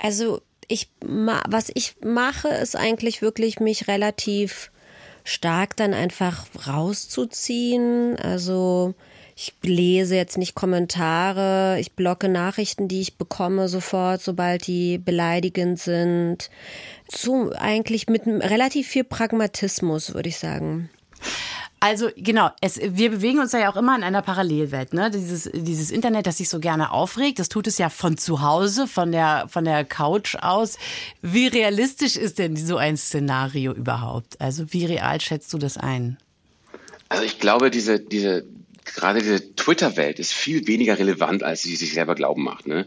Also 0.00 0.40
ich, 0.68 0.88
was 1.02 1.70
ich 1.74 1.96
mache, 2.02 2.48
ist 2.48 2.76
eigentlich 2.76 3.20
wirklich 3.20 3.60
mich 3.60 3.88
relativ 3.88 4.70
stark 5.22 5.76
dann 5.76 5.92
einfach 5.92 6.46
rauszuziehen. 6.66 8.16
Also 8.16 8.94
ich 9.36 9.54
lese 9.62 10.14
jetzt 10.14 10.38
nicht 10.38 10.54
Kommentare, 10.54 11.78
ich 11.80 11.92
blocke 11.92 12.28
Nachrichten, 12.28 12.86
die 12.86 13.00
ich 13.00 13.16
bekomme 13.16 13.68
sofort, 13.68 14.22
sobald 14.22 14.66
die 14.66 14.98
beleidigend 14.98 15.78
sind. 15.78 16.50
So 17.14 17.52
eigentlich 17.52 18.08
mit 18.08 18.26
relativ 18.26 18.88
viel 18.88 19.04
Pragmatismus, 19.04 20.14
würde 20.14 20.28
ich 20.28 20.38
sagen. 20.38 20.90
Also 21.84 22.10
genau, 22.16 22.48
es, 22.60 22.78
wir 22.80 23.10
bewegen 23.10 23.40
uns 23.40 23.50
ja 23.50 23.68
auch 23.68 23.76
immer 23.76 23.96
in 23.96 24.04
einer 24.04 24.22
Parallelwelt. 24.22 24.94
Ne? 24.94 25.10
Dieses, 25.10 25.50
dieses 25.52 25.90
Internet, 25.90 26.28
das 26.28 26.38
sich 26.38 26.48
so 26.48 26.60
gerne 26.60 26.92
aufregt, 26.92 27.40
das 27.40 27.48
tut 27.48 27.66
es 27.66 27.76
ja 27.76 27.88
von 27.88 28.16
zu 28.16 28.40
Hause, 28.40 28.86
von 28.86 29.10
der, 29.10 29.46
von 29.48 29.64
der 29.64 29.84
Couch 29.84 30.36
aus. 30.36 30.78
Wie 31.22 31.48
realistisch 31.48 32.14
ist 32.16 32.38
denn 32.38 32.56
so 32.56 32.76
ein 32.76 32.96
Szenario 32.96 33.72
überhaupt? 33.72 34.40
Also 34.40 34.72
wie 34.72 34.86
real 34.86 35.20
schätzt 35.20 35.52
du 35.52 35.58
das 35.58 35.76
ein? 35.76 36.18
Also 37.08 37.24
ich 37.24 37.40
glaube, 37.40 37.68
diese, 37.70 37.98
diese, 37.98 38.44
gerade 38.84 39.20
diese 39.20 39.54
Twitter-Welt 39.54 40.18
ist 40.18 40.32
viel 40.32 40.66
weniger 40.66 40.98
relevant, 40.98 41.42
als 41.42 41.62
sie 41.62 41.76
sich 41.76 41.94
selber 41.94 42.14
glauben 42.14 42.42
macht. 42.42 42.66
Ne? 42.66 42.86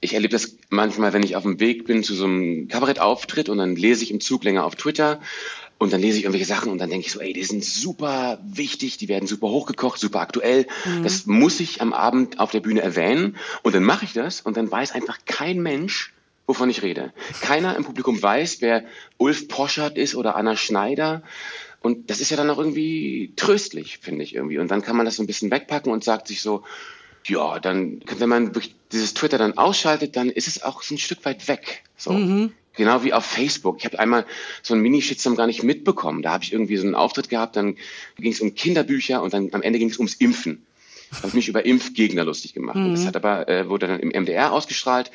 Ich 0.00 0.14
erlebe 0.14 0.32
das 0.32 0.56
manchmal, 0.68 1.12
wenn 1.12 1.22
ich 1.22 1.36
auf 1.36 1.42
dem 1.42 1.60
Weg 1.60 1.84
bin 1.84 2.02
zu 2.02 2.14
so 2.14 2.24
einem 2.24 2.68
Kabarettauftritt 2.68 3.48
und 3.48 3.58
dann 3.58 3.76
lese 3.76 4.02
ich 4.04 4.10
im 4.10 4.20
Zug 4.20 4.44
länger 4.44 4.64
auf 4.64 4.76
Twitter 4.76 5.20
und 5.80 5.94
dann 5.94 6.02
lese 6.02 6.18
ich 6.18 6.24
irgendwelche 6.24 6.46
Sachen 6.46 6.70
und 6.70 6.78
dann 6.78 6.90
denke 6.90 7.06
ich 7.06 7.12
so, 7.12 7.20
ey, 7.20 7.32
die 7.32 7.42
sind 7.42 7.64
super 7.64 8.38
wichtig, 8.44 8.98
die 8.98 9.08
werden 9.08 9.26
super 9.26 9.48
hochgekocht, 9.48 9.98
super 9.98 10.20
aktuell. 10.20 10.66
Mhm. 10.84 11.04
Das 11.04 11.24
muss 11.24 11.58
ich 11.58 11.80
am 11.80 11.94
Abend 11.94 12.38
auf 12.38 12.50
der 12.50 12.60
Bühne 12.60 12.82
erwähnen. 12.82 13.36
Und 13.62 13.74
dann 13.74 13.82
mache 13.82 14.04
ich 14.04 14.12
das 14.12 14.42
und 14.42 14.58
dann 14.58 14.70
weiß 14.70 14.92
einfach 14.92 15.16
kein 15.24 15.62
Mensch, 15.62 16.12
wovon 16.46 16.68
ich 16.68 16.82
rede. 16.82 17.14
Keiner 17.40 17.76
im 17.76 17.84
Publikum 17.84 18.22
weiß, 18.22 18.60
wer 18.60 18.84
Ulf 19.16 19.48
Poschert 19.48 19.96
ist 19.96 20.14
oder 20.14 20.36
Anna 20.36 20.54
Schneider. 20.54 21.22
Und 21.80 22.10
das 22.10 22.20
ist 22.20 22.30
ja 22.30 22.36
dann 22.36 22.50
auch 22.50 22.58
irgendwie 22.58 23.32
tröstlich, 23.36 23.98
finde 23.98 24.22
ich 24.22 24.34
irgendwie. 24.34 24.58
Und 24.58 24.70
dann 24.70 24.82
kann 24.82 24.96
man 24.96 25.06
das 25.06 25.16
so 25.16 25.22
ein 25.22 25.26
bisschen 25.26 25.50
wegpacken 25.50 25.90
und 25.90 26.04
sagt 26.04 26.28
sich 26.28 26.42
so, 26.42 26.62
ja, 27.26 27.58
dann, 27.58 28.02
wenn 28.18 28.28
man 28.28 28.52
dieses 28.92 29.14
Twitter 29.14 29.38
dann 29.38 29.56
ausschaltet, 29.56 30.16
dann 30.16 30.30
ist 30.30 30.48
es 30.48 30.62
auch 30.62 30.82
so 30.82 30.94
ein 30.94 30.98
Stück 30.98 31.24
weit 31.24 31.48
weg. 31.48 31.82
So. 31.96 32.12
Mhm. 32.12 32.52
Genau 32.74 33.02
wie 33.02 33.12
auf 33.12 33.24
Facebook. 33.24 33.78
Ich 33.78 33.84
habe 33.84 33.98
einmal 33.98 34.26
so 34.62 34.74
einen 34.74 34.82
Mini-Shitstorm 34.82 35.36
gar 35.36 35.46
nicht 35.46 35.62
mitbekommen. 35.62 36.22
Da 36.22 36.32
habe 36.32 36.44
ich 36.44 36.52
irgendwie 36.52 36.76
so 36.76 36.86
einen 36.86 36.94
Auftritt 36.94 37.28
gehabt, 37.28 37.56
dann 37.56 37.76
ging 38.16 38.32
es 38.32 38.40
um 38.40 38.54
Kinderbücher 38.54 39.22
und 39.22 39.34
dann 39.34 39.50
am 39.52 39.62
Ende 39.62 39.78
ging 39.78 39.90
es 39.90 39.98
ums 39.98 40.14
Impfen. 40.14 40.64
Habe 41.22 41.34
mich 41.34 41.48
über 41.48 41.66
Impfgegner 41.66 42.24
lustig 42.24 42.54
gemacht. 42.54 42.76
Mhm. 42.76 42.92
Das 42.92 43.06
hat 43.06 43.16
aber 43.16 43.48
äh, 43.48 43.68
wurde 43.68 43.88
dann 43.88 44.00
im 44.00 44.10
MDR 44.10 44.52
ausgestrahlt 44.52 45.10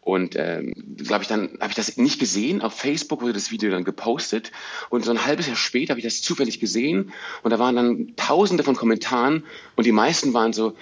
und 0.00 0.36
ähm, 0.36 0.72
glaube 0.96 1.22
ich 1.22 1.28
dann 1.28 1.58
habe 1.60 1.70
ich 1.70 1.74
das 1.74 1.96
nicht 1.96 2.18
gesehen. 2.18 2.62
Auf 2.62 2.74
Facebook 2.74 3.20
wurde 3.20 3.34
das 3.34 3.50
Video 3.50 3.70
dann 3.70 3.84
gepostet 3.84 4.52
und 4.90 5.04
so 5.04 5.10
ein 5.10 5.26
halbes 5.26 5.46
Jahr 5.46 5.56
später 5.56 5.90
habe 5.90 6.00
ich 6.00 6.06
das 6.06 6.22
zufällig 6.22 6.60
gesehen 6.60 7.12
und 7.42 7.50
da 7.50 7.58
waren 7.58 7.76
dann 7.76 8.12
Tausende 8.16 8.64
von 8.64 8.76
Kommentaren 8.76 9.44
und 9.76 9.84
die 9.84 9.92
meisten 9.92 10.32
waren 10.34 10.52
so 10.52 10.74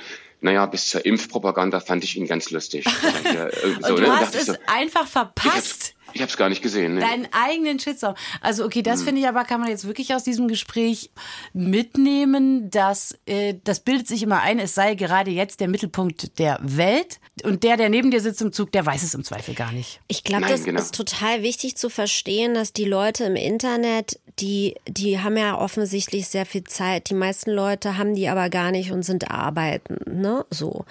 naja, 0.43 0.67
bis 0.67 0.91
zur 0.91 1.05
Impfpropaganda 1.05 1.81
fand 1.81 2.05
ich 2.05 2.17
ihn 2.17 2.27
ganz 2.27 2.51
lustig. 2.51 2.85
so, 3.81 3.95
und 3.95 4.01
du 4.01 4.03
ne? 4.03 4.21
hast 4.21 4.35
es 4.35 4.47
so, 4.47 4.55
einfach 4.67 5.07
verpasst. 5.07 5.96
Ich 6.17 6.23
habe 6.23 6.31
es 6.31 6.37
gar 6.39 6.49
nicht 6.49 6.63
gesehen. 6.63 6.95
Ne? 6.95 7.01
Deinen 7.01 7.29
eigenen 7.31 7.79
Shitstorm. 7.79 8.15
Also 8.41 8.65
okay, 8.65 8.83
das 8.83 9.01
hm. 9.01 9.07
finde 9.07 9.21
ich 9.21 9.29
aber, 9.29 9.45
kann 9.45 9.61
man 9.61 9.69
jetzt 9.69 9.87
wirklich 9.87 10.15
aus 10.15 10.25
diesem 10.25 10.49
Gespräch 10.49 11.11
mitnehmen, 11.53 12.71
dass 12.71 13.19
äh, 13.27 13.55
das 13.65 13.81
bildet 13.81 14.09
sich 14.09 14.23
immer 14.23 14.41
ein, 14.41 14.59
es 14.59 14.75
sei 14.75 14.95
gerade 14.95 15.31
jetzt 15.31 15.61
der 15.61 15.69
Mittelpunkt 15.69 16.39
der 16.39 16.59
Welt. 16.63 17.21
Und 17.45 17.65
der, 17.65 17.77
der 17.77 17.91
neben 17.91 18.11
dir 18.11 18.23
sitzt 18.23 18.41
im 18.41 18.51
Zug, 18.51 18.73
der 18.73 18.87
weiß 18.87 19.03
es 19.03 19.13
im 19.13 19.23
Zweifel 19.25 19.55
gar 19.55 19.73
nicht. 19.73 20.01
Ich 20.09 20.25
glaube, 20.25 20.47
das 20.47 20.65
genau. 20.65 20.81
ist 20.81 20.95
total 20.95 21.43
wichtig 21.43 21.77
zu 21.77 21.91
verstehen, 21.91 22.55
dass 22.55 22.73
die 22.73 22.87
Leute 22.87 23.25
im 23.25 23.37
Internet, 23.37 24.19
die, 24.39 24.77
die 24.89 25.21
haben 25.21 25.37
ja 25.37 25.59
offensichtlich 25.59 26.29
sehr 26.29 26.47
viel 26.47 26.65
Zeit. 26.65 27.11
Die 27.11 27.15
meisten 27.15 27.51
Leute 27.51 27.99
haben 27.99 28.15
die 28.15 28.29
aber 28.29 28.49
gar 28.49 28.71
nicht 28.71 28.91
und 28.91 29.03
sind 29.03 29.31
arbeiten, 29.31 29.99
ne? 30.07 30.47
So. 30.49 30.87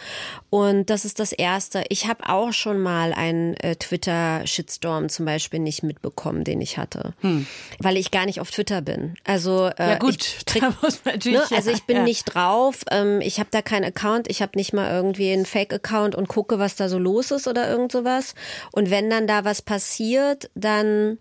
Und 0.51 0.89
das 0.91 1.03
ist 1.03 1.19
das 1.19 1.31
Erste. 1.31 1.83
Ich 1.89 2.07
habe 2.07 2.29
auch 2.29 2.53
schon 2.53 2.79
mal 2.79 3.11
einen 3.11 3.55
äh, 3.55 3.75
Twitter-Shitstorm 3.75 5.09
zum 5.15 5.25
Beispiel 5.25 5.59
nicht 5.59 5.83
mitbekommen, 5.83 6.43
den 6.43 6.61
ich 6.61 6.77
hatte. 6.77 7.13
Hm. 7.21 7.47
Weil 7.79 7.97
ich 7.97 8.11
gar 8.11 8.25
nicht 8.25 8.39
auf 8.39 8.51
Twitter 8.51 8.81
bin. 8.81 9.15
Also, 9.23 9.67
äh, 9.77 9.91
ja 9.91 9.97
gut, 9.97 10.21
ich, 10.21 10.45
da 10.59 10.73
muss 10.81 11.03
man 11.03 11.15
natürlich, 11.15 11.49
ne? 11.49 11.57
also 11.57 11.71
ich 11.71 11.83
bin 11.83 11.97
ja. 11.97 12.03
nicht 12.03 12.25
drauf, 12.25 12.83
ähm, 12.91 13.21
ich 13.21 13.39
habe 13.39 13.49
da 13.51 13.61
keinen 13.61 13.85
Account, 13.85 14.29
ich 14.29 14.41
habe 14.41 14.51
nicht 14.55 14.73
mal 14.73 14.91
irgendwie 14.91 15.31
einen 15.31 15.45
Fake-Account 15.45 16.15
und 16.15 16.27
gucke, 16.27 16.59
was 16.59 16.75
da 16.75 16.89
so 16.89 16.99
los 16.99 17.31
ist 17.31 17.47
oder 17.47 17.69
irgend 17.69 17.91
sowas. 17.91 18.35
Und 18.71 18.89
wenn 18.89 19.09
dann 19.09 19.27
da 19.27 19.45
was 19.45 19.61
passiert, 19.61 20.49
dann 20.53 21.17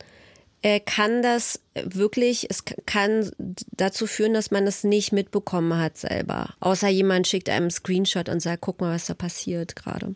äh, 0.64 0.80
kann 0.80 1.22
das 1.22 1.60
wirklich, 1.74 2.48
es 2.50 2.64
kann 2.86 3.30
dazu 3.72 4.06
führen, 4.06 4.32
dass 4.32 4.50
man 4.50 4.66
es 4.66 4.82
nicht 4.82 5.12
mitbekommen 5.12 5.78
hat 5.78 5.98
selber. 5.98 6.54
Außer 6.60 6.88
jemand 6.88 7.26
schickt 7.28 7.50
einem 7.50 7.64
einen 7.64 7.70
Screenshot 7.70 8.28
und 8.30 8.40
sagt, 8.40 8.62
guck 8.62 8.80
mal, 8.80 8.94
was 8.94 9.06
da 9.06 9.14
passiert 9.14 9.76
gerade. 9.76 10.14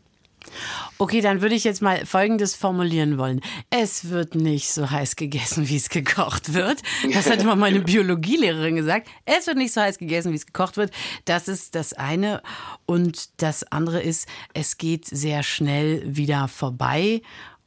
Okay, 0.99 1.21
dann 1.21 1.41
würde 1.41 1.55
ich 1.55 1.65
jetzt 1.65 1.83
mal 1.83 2.05
Folgendes 2.07 2.55
formulieren 2.55 3.19
wollen. 3.19 3.41
Es 3.71 4.11
wird 4.11 4.35
nicht 4.35 4.71
so 4.71 4.91
heiß 4.91 5.17
gegessen, 5.17 5.69
wie 5.69 5.77
es 5.77 5.89
gekocht 5.89 6.55
wird. 6.55 6.83
Das 7.13 7.31
hat 7.31 7.41
immer 7.41 7.57
meine 7.57 7.81
Biologielehrerin 7.81 8.77
gesagt. 8.77 9.09
Es 9.25 9.47
wird 9.47 9.59
nicht 9.59 9.73
so 9.73 9.81
heiß 9.81 9.99
gegessen, 9.99 10.33
wie 10.33 10.37
es 10.37 10.47
gekocht 10.47 10.77
wird. 10.77 10.93
Das 11.25 11.49
ist 11.49 11.75
das 11.75 11.93
eine. 11.93 12.43
Und 12.87 13.43
das 13.43 13.65
andere 13.71 14.01
ist, 14.03 14.29
es 14.55 14.79
geht 14.79 15.07
sehr 15.07 15.43
schnell 15.43 16.03
wieder 16.05 16.49
vorbei. 16.49 17.23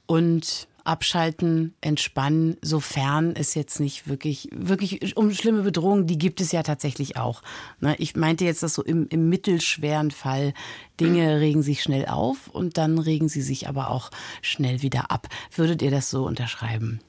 Und 0.05 0.67
abschalten, 0.83 1.75
entspannen, 1.81 2.57
sofern 2.61 3.35
es 3.35 3.55
jetzt 3.55 3.79
nicht 3.79 4.07
wirklich, 4.07 4.49
wirklich 4.51 5.15
um 5.15 5.31
schlimme 5.31 5.61
Bedrohungen, 5.61 6.07
die 6.07 6.17
gibt 6.17 6.41
es 6.41 6.51
ja 6.51 6.63
tatsächlich 6.63 7.17
auch. 7.17 7.41
Ne, 7.79 7.95
ich 7.97 8.15
meinte 8.15 8.45
jetzt, 8.45 8.63
dass 8.63 8.73
so 8.73 8.83
im, 8.83 9.07
im 9.09 9.29
mittelschweren 9.29 10.11
Fall 10.11 10.53
Dinge 10.99 11.39
regen 11.39 11.63
sich 11.63 11.81
schnell 11.81 12.05
auf 12.05 12.47
und 12.47 12.77
dann 12.77 12.99
regen 12.99 13.29
sie 13.29 13.41
sich 13.41 13.67
aber 13.67 13.89
auch 13.89 14.11
schnell 14.41 14.81
wieder 14.81 15.11
ab. 15.11 15.27
Würdet 15.55 15.81
ihr 15.81 15.91
das 15.91 16.09
so 16.09 16.25
unterschreiben? 16.25 16.99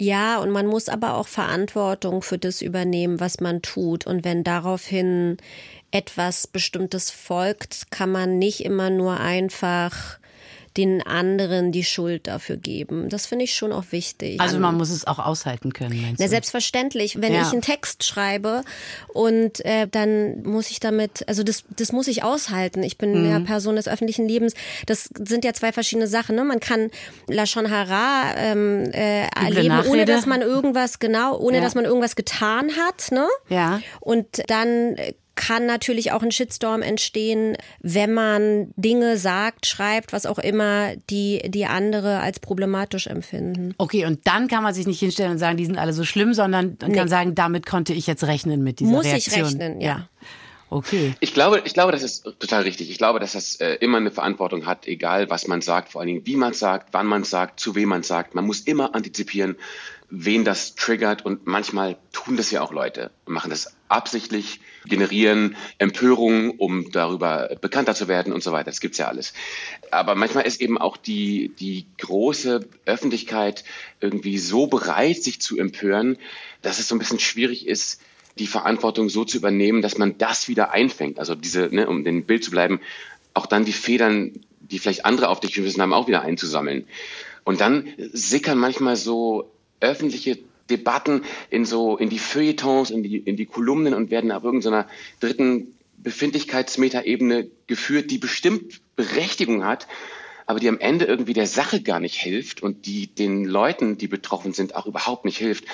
Ja, 0.00 0.38
und 0.38 0.50
man 0.50 0.66
muss 0.66 0.88
aber 0.88 1.14
auch 1.14 1.26
Verantwortung 1.26 2.22
für 2.22 2.38
das 2.38 2.62
übernehmen, 2.62 3.18
was 3.18 3.40
man 3.40 3.62
tut. 3.62 4.06
Und 4.06 4.24
wenn 4.24 4.44
daraufhin 4.44 5.38
etwas 5.90 6.46
Bestimmtes 6.46 7.10
folgt, 7.10 7.90
kann 7.90 8.12
man 8.12 8.38
nicht 8.38 8.64
immer 8.64 8.90
nur 8.90 9.18
einfach 9.18 10.18
den 10.78 11.02
anderen 11.02 11.72
die 11.72 11.82
Schuld 11.82 12.28
dafür 12.28 12.56
geben. 12.56 13.08
Das 13.08 13.26
finde 13.26 13.44
ich 13.44 13.54
schon 13.54 13.72
auch 13.72 13.86
wichtig. 13.90 14.40
Also 14.40 14.60
man 14.60 14.76
muss 14.76 14.90
es 14.90 15.08
auch 15.08 15.18
aushalten 15.18 15.72
können. 15.72 16.16
Na, 16.18 16.28
selbstverständlich. 16.28 17.20
Wenn 17.20 17.34
ja. 17.34 17.42
ich 17.42 17.52
einen 17.52 17.62
Text 17.62 18.04
schreibe 18.04 18.62
und 19.08 19.64
äh, 19.64 19.88
dann 19.88 20.42
muss 20.44 20.70
ich 20.70 20.78
damit, 20.78 21.28
also 21.28 21.42
das, 21.42 21.64
das 21.76 21.90
muss 21.90 22.06
ich 22.06 22.22
aushalten. 22.22 22.84
Ich 22.84 22.96
bin 22.96 23.24
mhm. 23.24 23.28
ja 23.28 23.40
Person 23.40 23.74
des 23.74 23.88
öffentlichen 23.88 24.28
Lebens. 24.28 24.54
Das 24.86 25.10
sind 25.18 25.44
ja 25.44 25.52
zwei 25.52 25.72
verschiedene 25.72 26.06
Sachen. 26.06 26.36
Ne? 26.36 26.44
Man 26.44 26.60
kann 26.60 26.90
Lachon 27.26 27.68
Hara 27.68 28.36
ähm, 28.36 28.84
äh, 28.92 29.26
erleben, 29.26 29.68
Nachrede. 29.68 29.90
ohne 29.90 30.04
dass 30.04 30.26
man 30.26 30.42
irgendwas 30.42 31.00
genau, 31.00 31.36
ohne 31.38 31.56
ja. 31.56 31.62
dass 31.64 31.74
man 31.74 31.86
irgendwas 31.86 32.14
getan 32.14 32.70
hat. 32.76 33.10
Ne? 33.10 33.26
Ja. 33.48 33.80
Und 33.98 34.42
dann 34.46 34.94
kann 35.38 35.66
natürlich 35.66 36.10
auch 36.10 36.22
ein 36.22 36.32
Shitstorm 36.32 36.82
entstehen, 36.82 37.56
wenn 37.80 38.12
man 38.12 38.72
Dinge 38.74 39.16
sagt, 39.16 39.66
schreibt, 39.66 40.12
was 40.12 40.26
auch 40.26 40.40
immer, 40.40 40.96
die 41.10 41.40
die 41.46 41.64
andere 41.64 42.18
als 42.18 42.40
problematisch 42.40 43.06
empfinden. 43.06 43.72
Okay, 43.78 44.04
und 44.04 44.26
dann 44.26 44.48
kann 44.48 44.64
man 44.64 44.74
sich 44.74 44.88
nicht 44.88 44.98
hinstellen 44.98 45.30
und 45.30 45.38
sagen, 45.38 45.56
die 45.56 45.64
sind 45.64 45.78
alle 45.78 45.92
so 45.92 46.02
schlimm, 46.02 46.34
sondern 46.34 46.76
man 46.80 46.90
nee. 46.90 46.96
kann 46.96 47.06
sagen, 47.08 47.36
damit 47.36 47.66
konnte 47.66 47.92
ich 47.92 48.08
jetzt 48.08 48.24
rechnen 48.24 48.64
mit 48.64 48.80
dieser 48.80 48.90
Muss 48.90 49.04
Reaktion. 49.04 49.42
Muss 49.42 49.54
ich 49.54 49.60
rechnen, 49.60 49.80
ja. 49.80 49.88
ja. 49.88 50.08
Okay. 50.70 51.14
Ich 51.20 51.32
glaube, 51.32 51.62
ich 51.64 51.72
glaube, 51.72 51.92
das 51.92 52.02
ist 52.02 52.24
total 52.24 52.64
richtig. 52.64 52.90
Ich 52.90 52.98
glaube, 52.98 53.20
dass 53.20 53.32
das 53.32 53.56
äh, 53.56 53.74
immer 53.76 53.98
eine 53.98 54.10
Verantwortung 54.10 54.66
hat, 54.66 54.86
egal 54.88 55.30
was 55.30 55.46
man 55.46 55.62
sagt, 55.62 55.92
vor 55.92 56.00
allen 56.00 56.08
Dingen 56.08 56.26
wie 56.26 56.36
man 56.36 56.52
sagt, 56.52 56.88
wann 56.92 57.06
man 57.06 57.24
sagt, 57.24 57.60
zu 57.60 57.74
wem 57.76 57.88
man 57.88 58.02
sagt. 58.02 58.34
Man 58.34 58.44
muss 58.44 58.60
immer 58.60 58.94
antizipieren, 58.94 59.56
wen 60.10 60.44
das 60.44 60.74
triggert 60.74 61.24
und 61.24 61.46
manchmal 61.46 61.98
tun 62.12 62.36
das 62.36 62.50
ja 62.50 62.62
auch 62.62 62.72
Leute, 62.72 63.10
machen 63.26 63.50
das 63.50 63.74
absichtlich, 63.88 64.60
generieren 64.86 65.56
Empörungen, 65.78 66.50
um 66.50 66.90
darüber 66.90 67.56
bekannter 67.60 67.94
zu 67.94 68.08
werden 68.08 68.32
und 68.32 68.42
so 68.42 68.52
weiter. 68.52 68.70
Das 68.70 68.80
gibt's 68.80 68.98
ja 68.98 69.08
alles. 69.08 69.34
Aber 69.90 70.14
manchmal 70.14 70.46
ist 70.46 70.60
eben 70.60 70.78
auch 70.78 70.96
die, 70.96 71.52
die 71.58 71.86
große 71.98 72.66
Öffentlichkeit 72.86 73.64
irgendwie 74.00 74.38
so 74.38 74.66
bereit, 74.66 75.22
sich 75.22 75.40
zu 75.40 75.58
empören, 75.58 76.16
dass 76.62 76.78
es 76.78 76.88
so 76.88 76.94
ein 76.94 76.98
bisschen 76.98 77.20
schwierig 77.20 77.66
ist, 77.66 78.00
die 78.38 78.46
Verantwortung 78.46 79.10
so 79.10 79.24
zu 79.24 79.36
übernehmen, 79.36 79.82
dass 79.82 79.98
man 79.98 80.16
das 80.16 80.48
wieder 80.48 80.70
einfängt. 80.70 81.18
Also 81.18 81.34
diese, 81.34 81.68
ne, 81.74 81.88
um 81.88 82.04
den 82.04 82.24
Bild 82.24 82.44
zu 82.44 82.50
bleiben, 82.50 82.80
auch 83.34 83.46
dann 83.46 83.64
die 83.64 83.72
Federn, 83.72 84.32
die 84.60 84.78
vielleicht 84.78 85.04
andere 85.04 85.28
auf 85.28 85.40
dich 85.40 85.52
gewissen 85.52 85.82
haben, 85.82 85.92
auch 85.92 86.08
wieder 86.08 86.22
einzusammeln. 86.22 86.86
Und 87.44 87.60
dann 87.60 87.88
sickern 88.12 88.58
manchmal 88.58 88.96
so 88.96 89.50
öffentliche 89.80 90.38
Debatten 90.70 91.22
in 91.50 91.64
so, 91.64 91.96
in 91.96 92.10
die 92.10 92.18
Feuilletons, 92.18 92.90
in 92.90 93.02
die, 93.02 93.16
in 93.16 93.36
die 93.36 93.46
Kolumnen 93.46 93.94
und 93.94 94.10
werden 94.10 94.32
auf 94.32 94.44
irgendeiner 94.44 94.86
dritten 95.20 95.74
Befindlichkeitsmetaebene 95.98 97.48
geführt, 97.66 98.10
die 98.10 98.18
bestimmt 98.18 98.80
Berechtigung 98.96 99.64
hat, 99.64 99.86
aber 100.46 100.60
die 100.60 100.68
am 100.68 100.78
Ende 100.78 101.04
irgendwie 101.04 101.32
der 101.32 101.46
Sache 101.46 101.82
gar 101.82 102.00
nicht 102.00 102.16
hilft 102.16 102.62
und 102.62 102.86
die 102.86 103.06
den 103.08 103.44
Leuten, 103.44 103.98
die 103.98 104.08
betroffen 104.08 104.52
sind, 104.52 104.74
auch 104.74 104.86
überhaupt 104.86 105.24
nicht 105.24 105.38
hilft. 105.38 105.64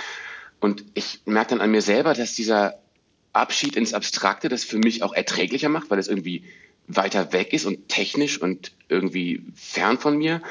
Und 0.61 0.85
ich 0.95 1.21
merke 1.27 1.51
dann 1.51 1.61
an 1.61 1.71
mir 1.71 1.83
selber, 1.83 2.15
dass 2.15 2.35
dieser 2.35 2.79
Abschied 3.33 3.77
ins 3.77 3.95
Abstrakte 3.95 4.49
das 4.49 4.65
für 4.65 4.79
mich 4.79 5.03
auch 5.03 5.13
erträglicher 5.13 5.69
macht, 5.69 5.91
weil 5.91 5.99
es 5.99 6.09
irgendwie 6.09 6.45
weiter 6.87 7.33
weg 7.33 7.53
ist 7.53 7.67
und 7.67 7.89
technisch 7.89 8.41
und 8.41 8.73
irgendwie 8.89 9.43
fern 9.55 9.99
von 9.99 10.17
mir. 10.17 10.43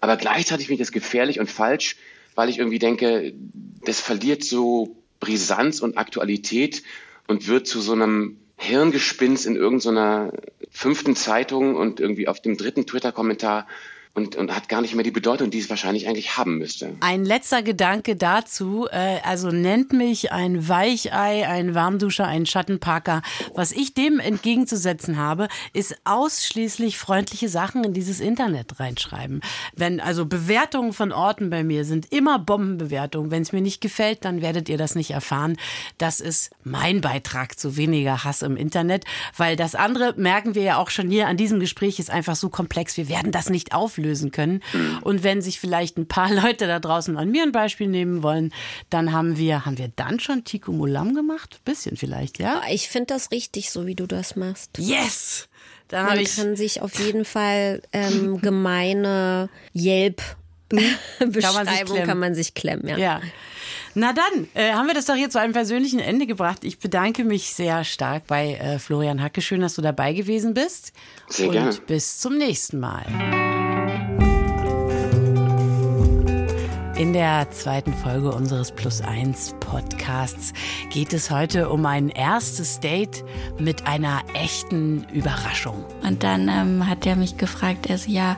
Aber 0.00 0.16
gleichzeitig 0.16 0.66
finde 0.66 0.82
ich 0.82 0.86
das 0.86 0.92
gefährlich 0.92 1.40
und 1.40 1.50
falsch, 1.50 1.96
weil 2.38 2.50
ich 2.50 2.60
irgendwie 2.60 2.78
denke, 2.78 3.34
das 3.84 4.00
verliert 4.00 4.44
so 4.44 4.96
Brisanz 5.18 5.80
und 5.80 5.98
Aktualität 5.98 6.84
und 7.26 7.48
wird 7.48 7.66
zu 7.66 7.80
so 7.80 7.94
einem 7.94 8.38
Hirngespinst 8.56 9.44
in 9.44 9.56
irgendeiner 9.56 10.32
fünften 10.70 11.16
Zeitung 11.16 11.74
und 11.74 11.98
irgendwie 11.98 12.28
auf 12.28 12.40
dem 12.40 12.56
dritten 12.56 12.86
Twitter-Kommentar 12.86 13.66
und, 14.18 14.34
und 14.34 14.54
hat 14.54 14.68
gar 14.68 14.80
nicht 14.80 14.94
mehr 14.94 15.04
die 15.04 15.12
Bedeutung, 15.12 15.50
die 15.50 15.60
es 15.60 15.70
wahrscheinlich 15.70 16.08
eigentlich 16.08 16.36
haben 16.36 16.58
müsste. 16.58 16.96
Ein 17.00 17.24
letzter 17.24 17.62
Gedanke 17.62 18.16
dazu, 18.16 18.88
äh, 18.90 19.20
also 19.22 19.50
nennt 19.50 19.92
mich 19.92 20.32
ein 20.32 20.68
Weichei, 20.68 21.48
ein 21.48 21.74
Warmduscher, 21.74 22.26
ein 22.26 22.44
Schattenparker. 22.44 23.22
Was 23.54 23.70
ich 23.70 23.94
dem 23.94 24.18
entgegenzusetzen 24.18 25.18
habe, 25.18 25.46
ist 25.72 25.96
ausschließlich 26.04 26.98
freundliche 26.98 27.48
Sachen 27.48 27.84
in 27.84 27.92
dieses 27.92 28.18
Internet 28.18 28.80
reinschreiben. 28.80 29.40
Wenn 29.76 30.00
also 30.00 30.26
Bewertungen 30.26 30.92
von 30.92 31.12
Orten 31.12 31.48
bei 31.48 31.62
mir 31.62 31.84
sind 31.84 32.12
immer 32.12 32.40
Bombenbewertungen. 32.40 33.30
Wenn 33.30 33.42
es 33.42 33.52
mir 33.52 33.60
nicht 33.60 33.80
gefällt, 33.80 34.24
dann 34.24 34.42
werdet 34.42 34.68
ihr 34.68 34.78
das 34.78 34.96
nicht 34.96 35.12
erfahren. 35.12 35.56
Das 35.98 36.18
ist 36.18 36.50
mein 36.64 37.00
Beitrag 37.00 37.56
zu 37.56 37.76
weniger 37.76 38.24
Hass 38.24 38.42
im 38.42 38.56
Internet, 38.56 39.04
weil 39.36 39.54
das 39.54 39.76
andere 39.76 40.14
merken 40.16 40.56
wir 40.56 40.62
ja 40.62 40.78
auch 40.78 40.90
schon 40.90 41.08
hier 41.08 41.28
an 41.28 41.36
diesem 41.36 41.60
Gespräch 41.60 42.00
ist 42.00 42.10
einfach 42.10 42.34
so 42.34 42.48
komplex. 42.48 42.96
Wir 42.96 43.08
werden 43.08 43.30
das 43.30 43.48
nicht 43.48 43.72
auflösen 43.72 44.07
lösen 44.08 44.30
können. 44.30 44.62
Und 45.02 45.22
wenn 45.22 45.42
sich 45.42 45.60
vielleicht 45.60 45.98
ein 45.98 46.08
paar 46.08 46.32
Leute 46.34 46.66
da 46.66 46.80
draußen 46.80 47.16
an 47.16 47.30
mir 47.30 47.42
ein 47.42 47.52
Beispiel 47.52 47.88
nehmen 47.88 48.22
wollen, 48.22 48.52
dann 48.90 49.12
haben 49.12 49.36
wir, 49.36 49.64
haben 49.64 49.78
wir 49.78 49.90
dann 49.94 50.20
schon 50.20 50.44
Tiku 50.44 50.72
Mulam 50.72 51.14
gemacht? 51.14 51.60
Bisschen 51.64 51.96
vielleicht, 51.96 52.38
ja? 52.38 52.62
Ich 52.70 52.88
finde 52.88 53.14
das 53.14 53.30
richtig, 53.30 53.70
so 53.70 53.86
wie 53.86 53.94
du 53.94 54.06
das 54.06 54.36
machst. 54.36 54.78
Yes! 54.78 55.48
Dann 55.88 56.06
Man 56.06 56.20
ich 56.20 56.36
kann 56.36 56.56
sich 56.56 56.82
auf 56.82 57.00
jeden 57.00 57.24
Fall 57.24 57.82
ähm, 57.92 58.40
gemeine 58.42 59.48
Yelp-Beschreibung 59.74 62.02
kann 62.04 62.18
man 62.18 62.34
sich 62.34 62.52
klemmen, 62.54 62.88
ja. 62.88 62.98
ja. 62.98 63.20
Na 63.94 64.12
dann, 64.12 64.48
äh, 64.54 64.72
haben 64.72 64.86
wir 64.86 64.94
das 64.94 65.06
doch 65.06 65.14
hier 65.14 65.30
zu 65.30 65.40
einem 65.40 65.54
persönlichen 65.54 65.98
Ende 65.98 66.26
gebracht. 66.26 66.62
Ich 66.62 66.78
bedanke 66.78 67.24
mich 67.24 67.54
sehr 67.54 67.84
stark 67.84 68.26
bei 68.26 68.54
äh, 68.54 68.78
Florian 68.78 69.22
Hacke. 69.22 69.40
Schön, 69.40 69.60
dass 69.60 69.74
du 69.74 69.82
dabei 69.82 70.12
gewesen 70.12 70.54
bist. 70.54 70.92
Sehr 71.28 71.48
Und 71.48 71.54
gerne. 71.54 71.76
bis 71.86 72.20
zum 72.20 72.36
nächsten 72.36 72.78
Mal. 72.78 73.06
In 76.98 77.12
der 77.12 77.48
zweiten 77.52 77.94
Folge 77.94 78.32
unseres 78.32 78.72
Plus 78.72 79.02
1 79.02 79.54
Podcasts 79.60 80.52
geht 80.90 81.12
es 81.12 81.30
heute 81.30 81.68
um 81.68 81.86
ein 81.86 82.08
erstes 82.08 82.80
Date 82.80 83.22
mit 83.56 83.86
einer 83.86 84.22
echten 84.34 85.06
Überraschung. 85.12 85.84
Und 86.02 86.24
dann 86.24 86.48
ähm, 86.48 86.88
hat 86.88 87.06
er 87.06 87.14
mich 87.14 87.36
gefragt, 87.36 87.88
er 87.88 87.98
so, 87.98 88.10
ja, 88.10 88.36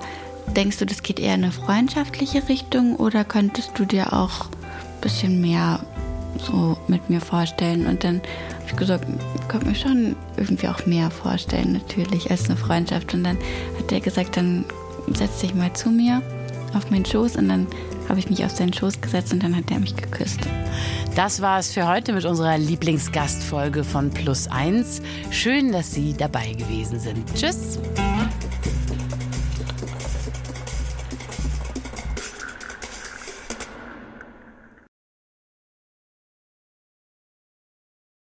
denkst 0.55 0.77
du, 0.77 0.85
das 0.85 1.03
geht 1.03 1.19
eher 1.19 1.37
in 1.37 1.45
eine 1.45 1.53
freundschaftliche 1.53 2.51
Richtung 2.51 2.97
oder 2.97 3.25
könntest 3.25 3.71
du 3.77 3.87
dir 3.87 4.13
auch 4.13 4.51
ein 4.51 5.01
bisschen 5.01 5.41
mehr 5.41 5.81
so 6.37 6.77
mit 6.87 7.09
mir 7.09 7.23
vorstellen? 7.23 7.87
Und 7.87 8.05
dann 8.05 8.17
habe 8.17 8.67
ich 8.67 8.77
gesagt, 8.77 9.07
ich 9.37 9.49
könnte 9.49 9.69
mir 9.69 9.75
schon 9.75 10.17
irgendwie 10.37 10.69
auch 10.69 10.85
mehr 10.85 11.11
vorstellen, 11.11 11.73
natürlich, 11.73 12.31
als 12.31 12.51
eine 12.51 12.59
Freundschaft. 12.59 13.15
Und 13.15 13.25
dann 13.25 13.39
hat 13.79 13.91
er 13.91 14.01
gesagt, 14.01 14.37
dann 14.37 14.67
setz 15.15 15.41
dich 15.41 15.55
mal 15.55 15.73
zu 15.73 15.89
mir 15.89 16.21
auf 16.75 16.91
meinen 16.91 17.07
Schoß 17.07 17.37
und 17.37 17.49
dann 17.49 17.67
habe 18.11 18.19
ich 18.19 18.29
mich 18.29 18.45
auf 18.45 18.51
seinen 18.51 18.73
Schoß 18.73 19.01
gesetzt 19.01 19.33
und 19.33 19.43
dann 19.43 19.57
hat 19.57 19.71
er 19.71 19.79
mich 19.79 19.95
geküsst. 19.95 20.41
Das 21.15 21.41
war 21.41 21.61
es 21.61 21.73
für 21.73 21.87
heute 21.87 22.13
mit 22.13 22.25
unserer 22.25 22.59
Lieblingsgastfolge 22.59 23.85
von 23.85 24.11
Plus 24.11 24.49
1. 24.49 25.01
Schön, 25.31 25.71
dass 25.71 25.95
Sie 25.95 26.15
dabei 26.15 26.53
gewesen 26.55 26.99
sind. 26.99 27.25
Tschüss. 27.35 27.79